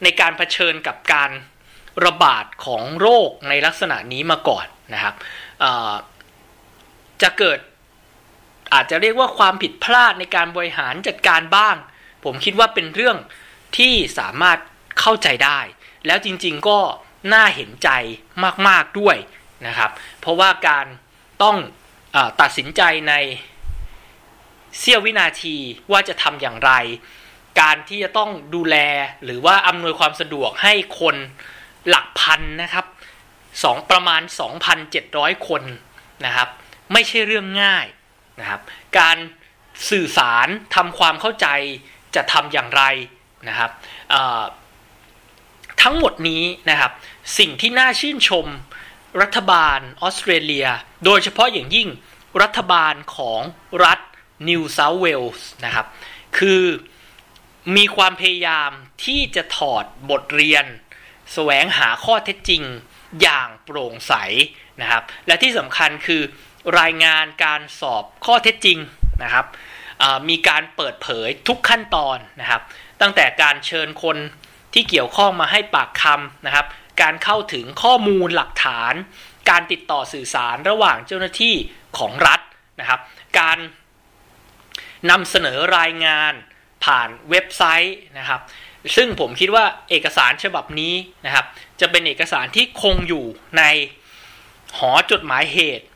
[0.03, 1.31] ในการเผชิญกับการ
[2.05, 5.15] ระบาดของโรคในลักษณะนี้มาก่อนนะครับ
[7.23, 7.59] จะเกิด
[8.75, 11.77] อาจจะเรียกว่าความผิดพลาดในการบริหารจัดการบ้าง
[12.25, 13.17] ผมคิดว่าเป็นเรื่อง
[13.79, 14.59] ที่สามารถ
[15.01, 15.61] เข้าใจได้
[16.07, 16.79] แล้วจริงๆก็
[17.33, 17.91] น่าเห็นใจ
[18.69, 19.17] มากๆด้วย
[19.67, 19.91] นะครับ
[20.21, 20.87] เพราะว่าการ
[21.43, 21.57] ต้อง
[22.15, 23.15] อตัดสินใจใน
[24.79, 25.57] เสี้ยววินาที
[25.93, 26.73] ว่าจะทำอย่างไร
[27.61, 28.77] การที่จะต้องดูแล
[29.25, 31.17] หรือว่าอำนวยความสะดวกให้คน
[31.89, 32.87] หลักพันนะครับ
[33.63, 34.23] สองประมาณ
[34.85, 35.63] 2,700 คน
[36.25, 36.49] นะครับ
[36.93, 37.87] ไม่ใช่เรื่องง่าย
[38.41, 38.61] นะครับ
[38.99, 39.17] การ
[39.91, 41.47] สื่อสารทำความเข้าใจ
[42.15, 42.83] จะทำอย่างไร
[43.49, 43.71] นะครับ
[45.83, 46.93] ทั้งหมดนี้นะครับ
[47.39, 48.47] สิ่งที่น่าชื่นชม
[49.23, 50.67] รัฐบาลออสเตรเลีย
[51.05, 51.89] โดยเฉพาะอย่างยิ่ง
[52.43, 53.41] รัฐบาลของ
[53.85, 53.99] รัฐ
[54.49, 55.87] นิวเซาเวลส์นะครับ
[56.39, 56.63] คือ
[57.77, 58.71] มีความพยายาม
[59.05, 60.65] ที่จะถอดบทเรียน
[61.33, 62.63] แสวงหาข้อเท็จจริง
[63.23, 64.15] อย่างโปร่งใส
[64.81, 66.23] นะครับ และที่สำคัญคือ
[66.81, 68.79] รายงานการสอบข้อเท็จจริง
[69.23, 69.47] นะครับ
[70.29, 72.63] มีการเปิดเผยทุกขั้นตอนนะครับ
[73.01, 74.17] ตั้งแต่การเชิญคน
[74.75, 76.67] ที่เกี่ยวข้องมาให้ปากคำนะครับ
[77.03, 78.95] การเข้าถึงข้อมูลหลักฐาน
[79.51, 81.55] การติดต่อสื่อสารระหว่างเจ้าหน้าที่
[81.99, 82.41] ของรัฐ
[82.81, 83.01] นะครับ
[83.41, 83.59] การ
[85.11, 86.33] นำเสนอรายงาน
[86.85, 88.41] ผ่านเว็บไซต์นะครับ
[88.97, 90.95] ซึ่งผมคิดว่าเอกสารฉบับนี้
[91.27, 91.47] นะครับ
[91.81, 93.25] จะเป็นเอกสารที่คงอยู่
[93.59, 93.63] ใน
[94.77, 95.87] หอจดหมายเหตุ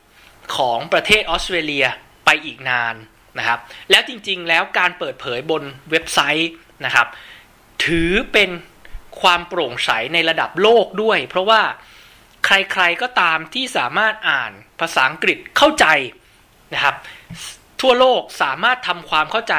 [0.57, 1.87] ของประเทศออสเตรเลีย
[2.25, 2.95] ไปอีกนาน
[3.39, 3.59] นะครับ
[3.91, 6.51] แล้วจริงๆแล้วการเปิดเผยบนเว็บไซต์
[6.85, 7.07] นะครับ
[7.85, 8.51] ถือเป็น
[9.21, 11.63] ความโปร่งใสในระดับโลกด้วย เพราะว่า
[12.45, 15.87] ใครๆก็ตามที่สามารถอ่านภาษาอังกฤษเข้าใจ
[16.75, 16.95] นะครับ
[17.81, 19.55] ทั่วโลกสามารถทำความเข้าใจ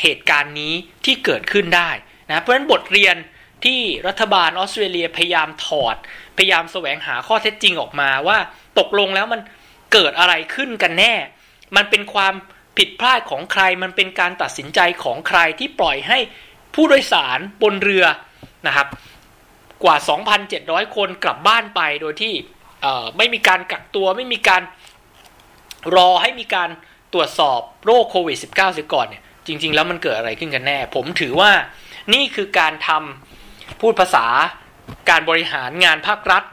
[0.00, 1.90] เหตุการณ์นี้ที่เกิดขึ้นได้
[2.28, 3.16] นะเพราะฉะนั้นบทเรียน
[3.64, 5.96] ที่รัฐบาลออสเตรเลียพยายามถอด
[6.36, 8.38] พยายามแสวงหาข้อเท็จจริงออกมาว่า
[8.78, 9.40] ตกลงแล้วมัน
[9.92, 11.14] เกิดอะไรขึ้นกันแน่
[11.76, 12.34] มันเป็นความ
[12.78, 16.18] ผิดพลาดของใคร มันเป็นการตัดสินใจของใครที่ปล่อยให้
[16.74, 18.04] ผู้โดยสารบนเรือ
[18.66, 18.88] นะครับ
[19.84, 19.96] กว่า
[20.46, 22.34] 2,700 คนกลับบ้านไปโดยที่
[23.16, 24.62] ไม่มีการกักตัวไม่มีการ
[25.96, 26.70] รอให้มีการ
[27.14, 31.50] ตรวจสอบโรคโควิด -19 เสียก่อนเนี่ยจริง ๆ แล้วมันเกิดอะไรขึ้นกันแน่ ผมถือว่า
[32.14, 34.26] นี่คือการทำพูดภาษา
[35.10, 36.44] การบริหารงานภาครัฐ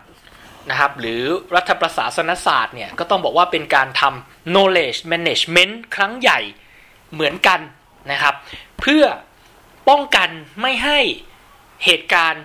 [0.69, 1.23] นะครับหรือ
[1.55, 6.39] รัฐประศาสนศาสตร์เนี่ยก็ต้องบอกว่าเป็นการทำ knowledge management ครั้งใหญ่
[7.13, 7.59] เหมือนกัน
[8.11, 8.35] นะครับ
[8.79, 9.03] เพื่อ
[9.89, 10.29] ป้องกัน
[10.61, 10.99] ไม่ให้
[11.85, 12.43] เหตุการณ์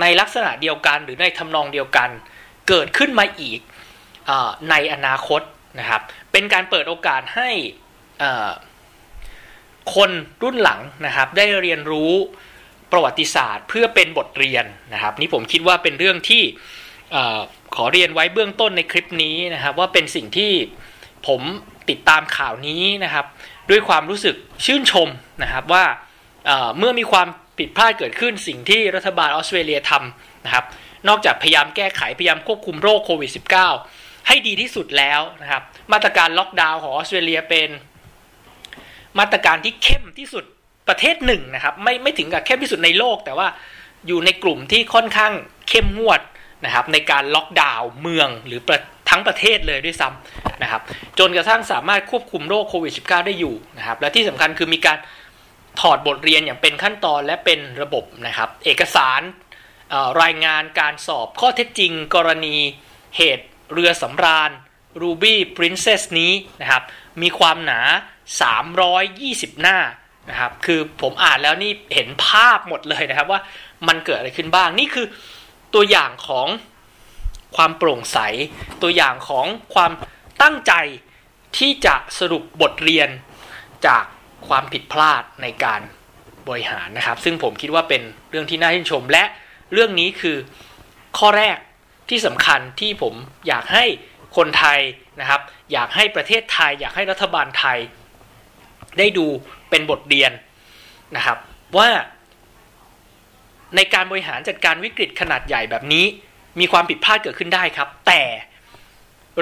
[0.00, 2.10] ในลักษณะเดียวกันหรือในทำนองเดียวกัน
[2.68, 3.60] เกิดขึ้นมาอีก
[4.28, 4.30] อ
[4.70, 5.40] ในอนาคต
[5.78, 6.00] นะครับ
[6.32, 7.50] เป็นการเปิดโอกาสให้
[9.94, 10.10] คน
[10.42, 12.12] รุ่นหลังนะครับ ได้เรียนรู้
[12.92, 16.42] ประวัติศาสตร์ เพื่อเป็นบทเรียนนะครับ นี่ผมคิดว่าเป็นเรื่องที่
[17.74, 20.52] ขอเรียนไว้เบื้องต้นในคลิปนี้นะครับ ว่าเป็นสิ่งที่
[21.26, 21.40] ผม
[21.90, 23.26] ติดตามข่าวนี้นะครับ
[23.70, 25.08] ด้วยความรู้สึกชื่นชม
[25.42, 25.84] นะครับว่า
[26.78, 30.64] เมื่อมีความผิดพลาดเกิดขึ้นสิ่งที่รัฐบาลออสเตรเลียทำนะครับ
[31.08, 35.62] นอกจากพยายามแก้ไขพยายามควบคุมโรคโควิด -19 ให้ดีที่สุดแล้วนะครับ
[35.92, 37.68] มาตรการล็อกดาวน์ของออสเตรเลียเป็น
[39.18, 40.44] มาตรการที่เข้มที่สุด
[40.88, 43.48] ประเทศหนึ่งนะครับ ไม่ไม่ถึงกับเข้มที่สุดในโลก แต่ว่า
[44.06, 45.32] อยู่ในกลุ่มที่ค่อนข้าง
[45.68, 46.20] เข้มงวด
[46.64, 48.60] นะครับ ในการล็อกดาวน์เมืองหรือ
[49.10, 50.82] ทั้งประเทศเลยด้วยซ้ำนะครับ
[51.18, 54.98] จนกระทั่งสามารถควบคุมโรคโควิด -19 ได้อยู่นะครับ และที่สำคัญคือมีการ
[55.80, 59.20] ถอดบทเรียนอย่างเป็นขั้นตอนและเป็นระบบนะครับ เอกสาร
[60.22, 62.56] รายงานการสอบข้อเท็จจริง กรณี
[63.16, 64.50] เหตุ เรือสำราญ
[65.02, 66.82] Ruby Princess นี้นะครับ
[67.22, 67.80] มีความหนา
[68.90, 69.78] 320 หน้า
[70.30, 73.40] นะครับ คือผมอ่านแล้วนี่เห็นภาพหมดเลยนะครับว่า
[73.88, 75.06] มันเกิดอะไรขึ้นบ้าง นี่คือ
[75.74, 76.46] ตัวอย่างของ
[77.56, 78.18] ความโปร่งใส
[78.82, 79.92] ตัวอย่างของความ
[80.42, 80.72] ตั้งใจ
[81.58, 83.08] ที่จะสรุปบทเรียน
[83.86, 84.04] จาก
[84.48, 85.80] ความผิดพลาดในการ
[86.48, 89.24] บริหารนะครับ ซึ่งผมคิดว่าเป็นเรื่องที่น่าชื่นชมและ
[89.72, 90.36] เรื่องนี้คือ
[91.18, 91.56] ข้อแรก
[92.08, 93.14] ที่สำคัญที่ผม
[93.48, 93.84] อยากให้
[94.36, 94.80] คนไทย
[95.20, 95.40] นะครับ
[95.72, 97.78] อยากให้ประเทศไทย อยากให้รัฐบาลไทย
[98.98, 99.26] ได้ดู
[99.70, 100.32] เป็นบทเรียน
[101.16, 101.38] นะครับ
[101.76, 101.88] ว่า
[103.76, 106.04] ในการบริหารจัดการวิกฤตขนาดใหญ่แบบนี้
[106.60, 108.22] มีความผิดพลาดเกิดขึ้นได้ครับ แต่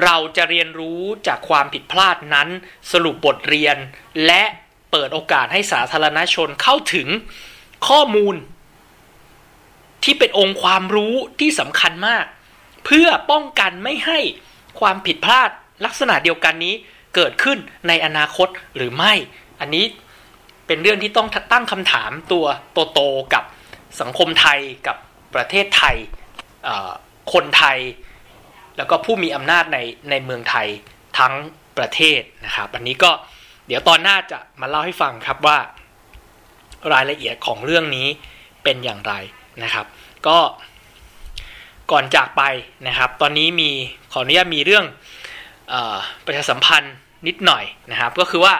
[0.03, 2.47] เราจะเรียนรู้จากความผิดพลาดนั้น
[2.91, 3.77] สรุปบทเรียน
[4.25, 4.43] และ
[4.91, 7.07] เปิดโอกาสให้สาธารณชนเข้าถึง
[7.87, 8.35] ข้อมูล
[10.03, 12.25] ที่เป็นองค์ความรู้ที่สำคัญมาก
[12.85, 14.19] เพื่อป้องกันไม่ให้
[14.79, 15.49] ความผิดพลาด
[15.85, 16.73] ลักษณะเดียวกันนี้
[17.15, 19.13] เกิดขึ้นในอนาคตหรือไม่
[19.59, 19.85] อันนี้
[20.67, 22.45] เป็นเรื่องที่ต้องตั้งคำถามตัว
[22.93, 23.43] โตๆกับ
[24.01, 24.97] สังคมไทยกับ
[25.35, 25.95] ประเทศไทย
[27.33, 27.77] คนไทย
[28.77, 29.77] แล้วก็ผู้มีอำนาจใน
[30.09, 30.67] ในเมืองไทย
[31.19, 31.33] ทั้ง
[31.77, 33.11] ประเทศนะครับ อันนี้ก็
[33.67, 35.57] เดี๋ยวตอนหน้าจะมาเล่าให้ฟังครับว่า
[36.93, 38.07] รายละเอียดของเรื่องนี้
[38.63, 39.13] เป็นอย่างไร
[39.63, 39.85] นะครับ
[40.27, 40.37] ก็
[41.91, 42.43] ก่อนจากไป
[42.87, 43.69] นะครับ ตอนนี้มี
[44.11, 44.85] ขออนุญาตมีเรื่อง
[45.71, 45.75] อ
[46.25, 46.95] ประชาสัมพันธ์
[47.27, 48.53] นิดหน่อยนะครับ ก็คือว่า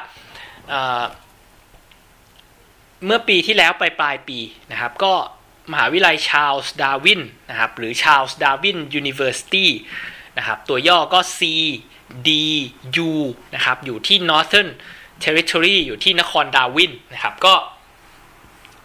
[3.05, 4.39] เมื่อปีที่แล้วไปปลายปี
[4.71, 5.13] นะครับ ก็
[5.71, 9.71] มหาวิทยาลัยชาลส์ดาวินนะครับ หรือ Charles Darwin University
[10.37, 13.09] นะครับ ตัวย่อก็ CDU
[13.55, 14.69] นะครับ อยู่ที่ Northern
[15.23, 17.55] Territory อยู่ที่นครดาวินนะครับ ก็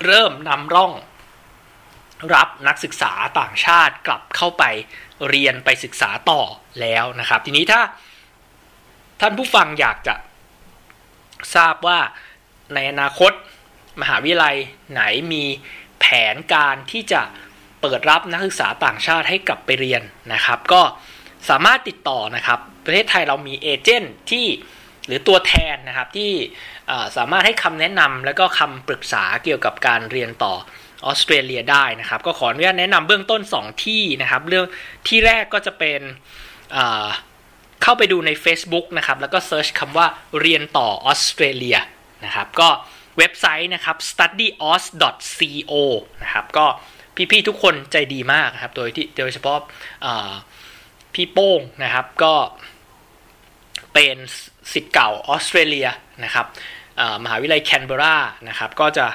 [0.06, 0.92] เริ่มนำร่อง
[2.34, 4.64] รับนักศึกษาต่างชาติกลับเข้าไป
[5.28, 6.42] เรียนไปศึกษาต่อ
[6.80, 7.80] แล้วนะครับ ทีนี้ถ้า
[9.20, 10.14] ท่านผู้ฟังอยากจะ
[11.54, 11.98] ทราบว่า
[12.74, 13.32] ในอนาคต
[14.00, 14.56] มหาวิทยาลัย
[14.92, 15.02] ไหน
[15.32, 15.44] มี
[16.00, 17.22] แผนการที่จะ
[17.80, 20.02] เปิดรับนักศึกษาต่างชาติให้กลับไปเรียน
[20.32, 20.82] นะครับ ก็
[21.48, 24.46] สามารถติดต่อนะครับ ประเทศไทยเรามีเอเจนต์ที่
[25.06, 26.32] หรือตัวแทนนะครับที่
[27.16, 30.54] สามารถให้คำแนะนำและก็คำปรึกษาเกี่ยวกับการเรียนต่อ
[31.06, 34.66] ออสเตรเลียได้นะครับ ก็ขออนุญาตแนะนำเบื้องต้น 2 ที่นะครับเรื่อง
[35.08, 36.00] ที่แรกก็จะเป็น
[37.82, 40.06] เข้าไปดูใน Facebook นะครับ แล้วก็เซิร์ชคำว่า
[40.40, 41.78] เรียนต่อออสเตรเลีย
[42.24, 42.68] นะครับ ก็
[43.18, 45.72] เว็บไซต์นะครับ studyos.co
[46.22, 46.66] นะครับ ก็
[47.32, 49.58] พี่ๆทุกคนใจดีมากครับ โดยที่โดยเฉพาะ
[51.14, 52.34] พี่โป้งนะครับ ก็
[53.94, 54.16] เป็น
[54.72, 55.88] สิทธิ์เก่าออสเตรเลีย
[56.24, 56.46] นะครับ
[57.24, 58.16] มหาวิทยาลัยแคนเบรา
[58.48, 59.06] นะครับ ก็จะ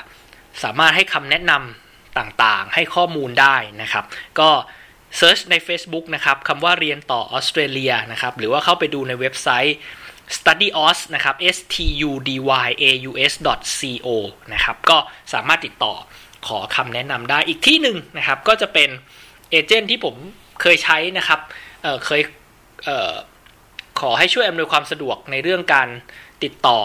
[0.64, 4.06] สามารถให้คำแนะนำต่างๆ ให้ข้อมูลได้นะครับ
[4.40, 4.50] ก็
[5.18, 9.78] เซิร์ชใน Facebook นะครับคำว่าเรียนต่อออสเตรเลียนะครับ หรือว่าเข้าไปดูในเว็บไซต์
[10.38, 11.76] studyos นะครับ s t
[12.10, 12.30] u d
[12.66, 13.34] y a u s
[13.80, 14.08] co
[14.54, 14.98] นะครับ ก็
[15.34, 15.94] สามารถติดต่อ
[16.48, 18.90] ขอคำแนะนำได้อีกที่หนึ่งนะครับ ก็จะเป็น
[19.50, 20.16] เอเจนต์ที่ผม
[20.62, 21.40] เคยใช้นะครับ
[21.82, 22.22] เเคย
[22.86, 25.88] เขอให้ช่วยอำนวยความสะดวกในเรื่องการ
[26.44, 26.80] ติดต่อ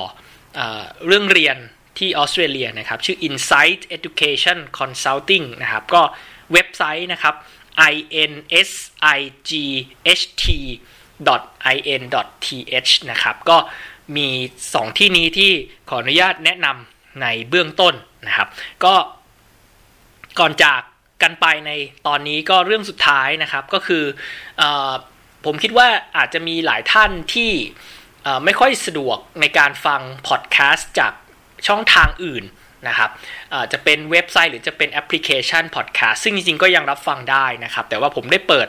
[0.58, 0.60] อ
[1.06, 1.56] เรื่องเรียน
[2.00, 6.02] ที่ออสเตรเลียนะครับชื่อ Insight Education Consulting นะครับก็
[6.52, 7.34] เว็บไซต์นะครับ
[7.92, 7.94] i
[8.30, 8.32] n
[8.68, 8.70] s
[9.16, 9.50] i g
[10.18, 10.44] h t
[11.94, 12.02] in
[12.86, 13.58] th นะครับก็
[14.16, 14.28] มี
[14.66, 15.52] 2 ที่นี้ที่
[15.88, 17.94] ขออนุญาตแนะนำในเบื้องต้น
[18.26, 18.48] นะครับ
[18.84, 18.94] ก็
[20.38, 20.80] ก่อนจาก
[21.22, 21.70] กันไปใน
[22.06, 24.04] ตอนนี้ก็เรื่องสุดท้ายนะครับก็คือ
[24.60, 24.62] อ
[25.44, 27.52] ผมคิดว่าอาจจะมีหลายท่านที่
[28.44, 31.12] ไม่ค่อยสะดวกในการฟังพอดแคสต์จาก
[31.68, 32.44] ช่องทางอื่น
[32.88, 33.10] นะครับ
[33.72, 38.68] จะเป็นเว็บไซต์หรือจะเป็นแอปพลิเคชันพอดแคสต์ซึ่งจริงๆก็ยังรับฟังได้นะครับ แต่ว่าผมได้เปิด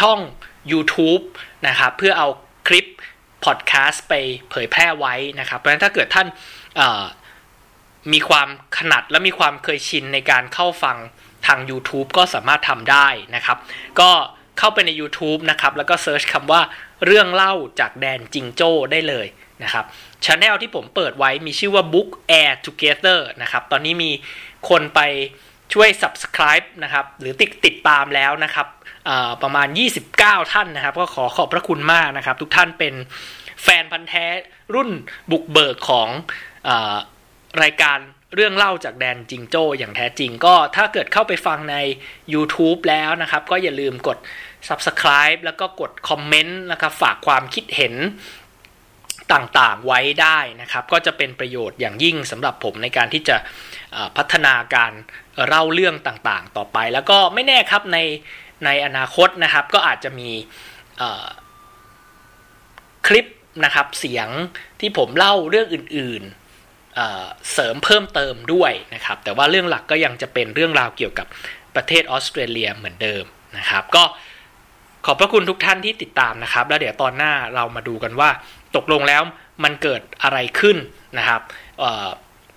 [0.00, 0.18] ช่อง
[0.72, 1.22] YouTube
[1.68, 2.28] นะครับเพื่อเอา
[2.68, 2.86] คลิป
[3.44, 4.14] พอดแคสต์ไป
[4.50, 6.26] เผยแพร่ไว้นะครับ เพราะฉะนั้นถ้าเกิดท่าน
[8.12, 8.48] มีความ
[8.78, 10.96] ขนาดและมีความเคยชินในการเข้าฟัง
[11.46, 13.58] ทาง YouTube ก็สามารถทำได้นะครับ
[14.00, 14.10] ก็
[14.58, 16.60] เข้าไปใน YouTube นะครับ แล้วก็เซิร์ชคำว่า
[17.06, 19.26] เรื่องเล่าจากแดนจิงโจ้ได้เลย
[19.64, 19.84] นะครับ
[20.24, 24.10] ช anel ที่ผมเปิดไว้มีชื่อว่า Book Air Together นะครับ ตอนนี้มี
[24.68, 25.00] คนไป
[25.72, 28.66] ช่วย subscribe นะครับ หรือติดติดตามแล้วนะครับ
[29.42, 29.68] ประมาณ
[30.10, 32.94] 29 ท่านนะครับ ก็ขอขอบพระคุณมากนะครับ ทุกท่านเป็น
[33.62, 34.26] แฟนพันธ์แท้
[34.74, 34.90] รุ่น
[35.30, 36.08] บุกเบิกของ
[36.68, 36.70] อ
[37.62, 37.98] รายการ
[38.34, 41.76] เรื่องเล่าจากแดนจิงโจ้อย่างแท้จริงก็ถ้าเกิดเข้าไปฟังใน
[42.34, 44.18] YouTube แล้วนะครับ ก็อย่าลืมกด
[44.68, 47.94] Subscribe แล้วก็กดคอมเมนต์นะครับฝากความคิดเห็น
[49.32, 53.36] ต่างๆไว้ได้นะครับ ก็จะเป็นประโยชน์อย่างยิ่งสำหรับผมในการที่จะ
[54.16, 54.92] พัฒนาการ
[55.46, 57.98] เล่าเรื่องต่างๆ ต่อไป แล้วก็ไม่แน่ครับใน
[58.64, 60.30] ในอนาคตนะครับ ก็อาจจะมี
[63.06, 63.26] คลิป
[63.64, 64.28] นะครับเสียง
[64.80, 71.26] ที่ผมเล่าเรื่องอื่นๆเสริมเพิ่มเติมด้วยนะครับ แต่ว่าเรื่องหลักก็ยังจะเป็นเรื่องราวเกี่ยวกับ
[71.74, 73.24] ประเทศออสเตรเลียเหมือนเดิม
[73.58, 74.04] นะครับ ก็
[75.06, 78.30] ขอบพระคุณทุกท่านที่ติดตามนะครับ แล้วเดี๋ยวตอนหน้าเรามาดูกันว่า
[78.76, 79.22] ตกลงแล้ว
[79.64, 80.76] มันเกิดอะไรขึ้น
[81.18, 81.40] นะครับ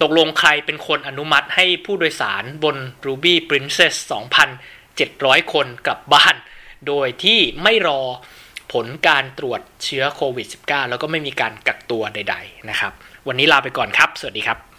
[0.02, 3.96] ตกลงใครเป็นคนอนุมัติให้ผู้โดยสารบน Ruby Princess
[4.74, 6.36] 2,700 คนกลับบ้าน
[6.88, 8.02] โดยที่ไม่รอ
[8.74, 12.94] ผลการตรวจเชื้อโควิด -19 แล้วก็ไม่มีการกักตัวใด ๆ นะครับ
[13.28, 14.71] วันนี้ลาไปก่อนครับ สวัสดีครับ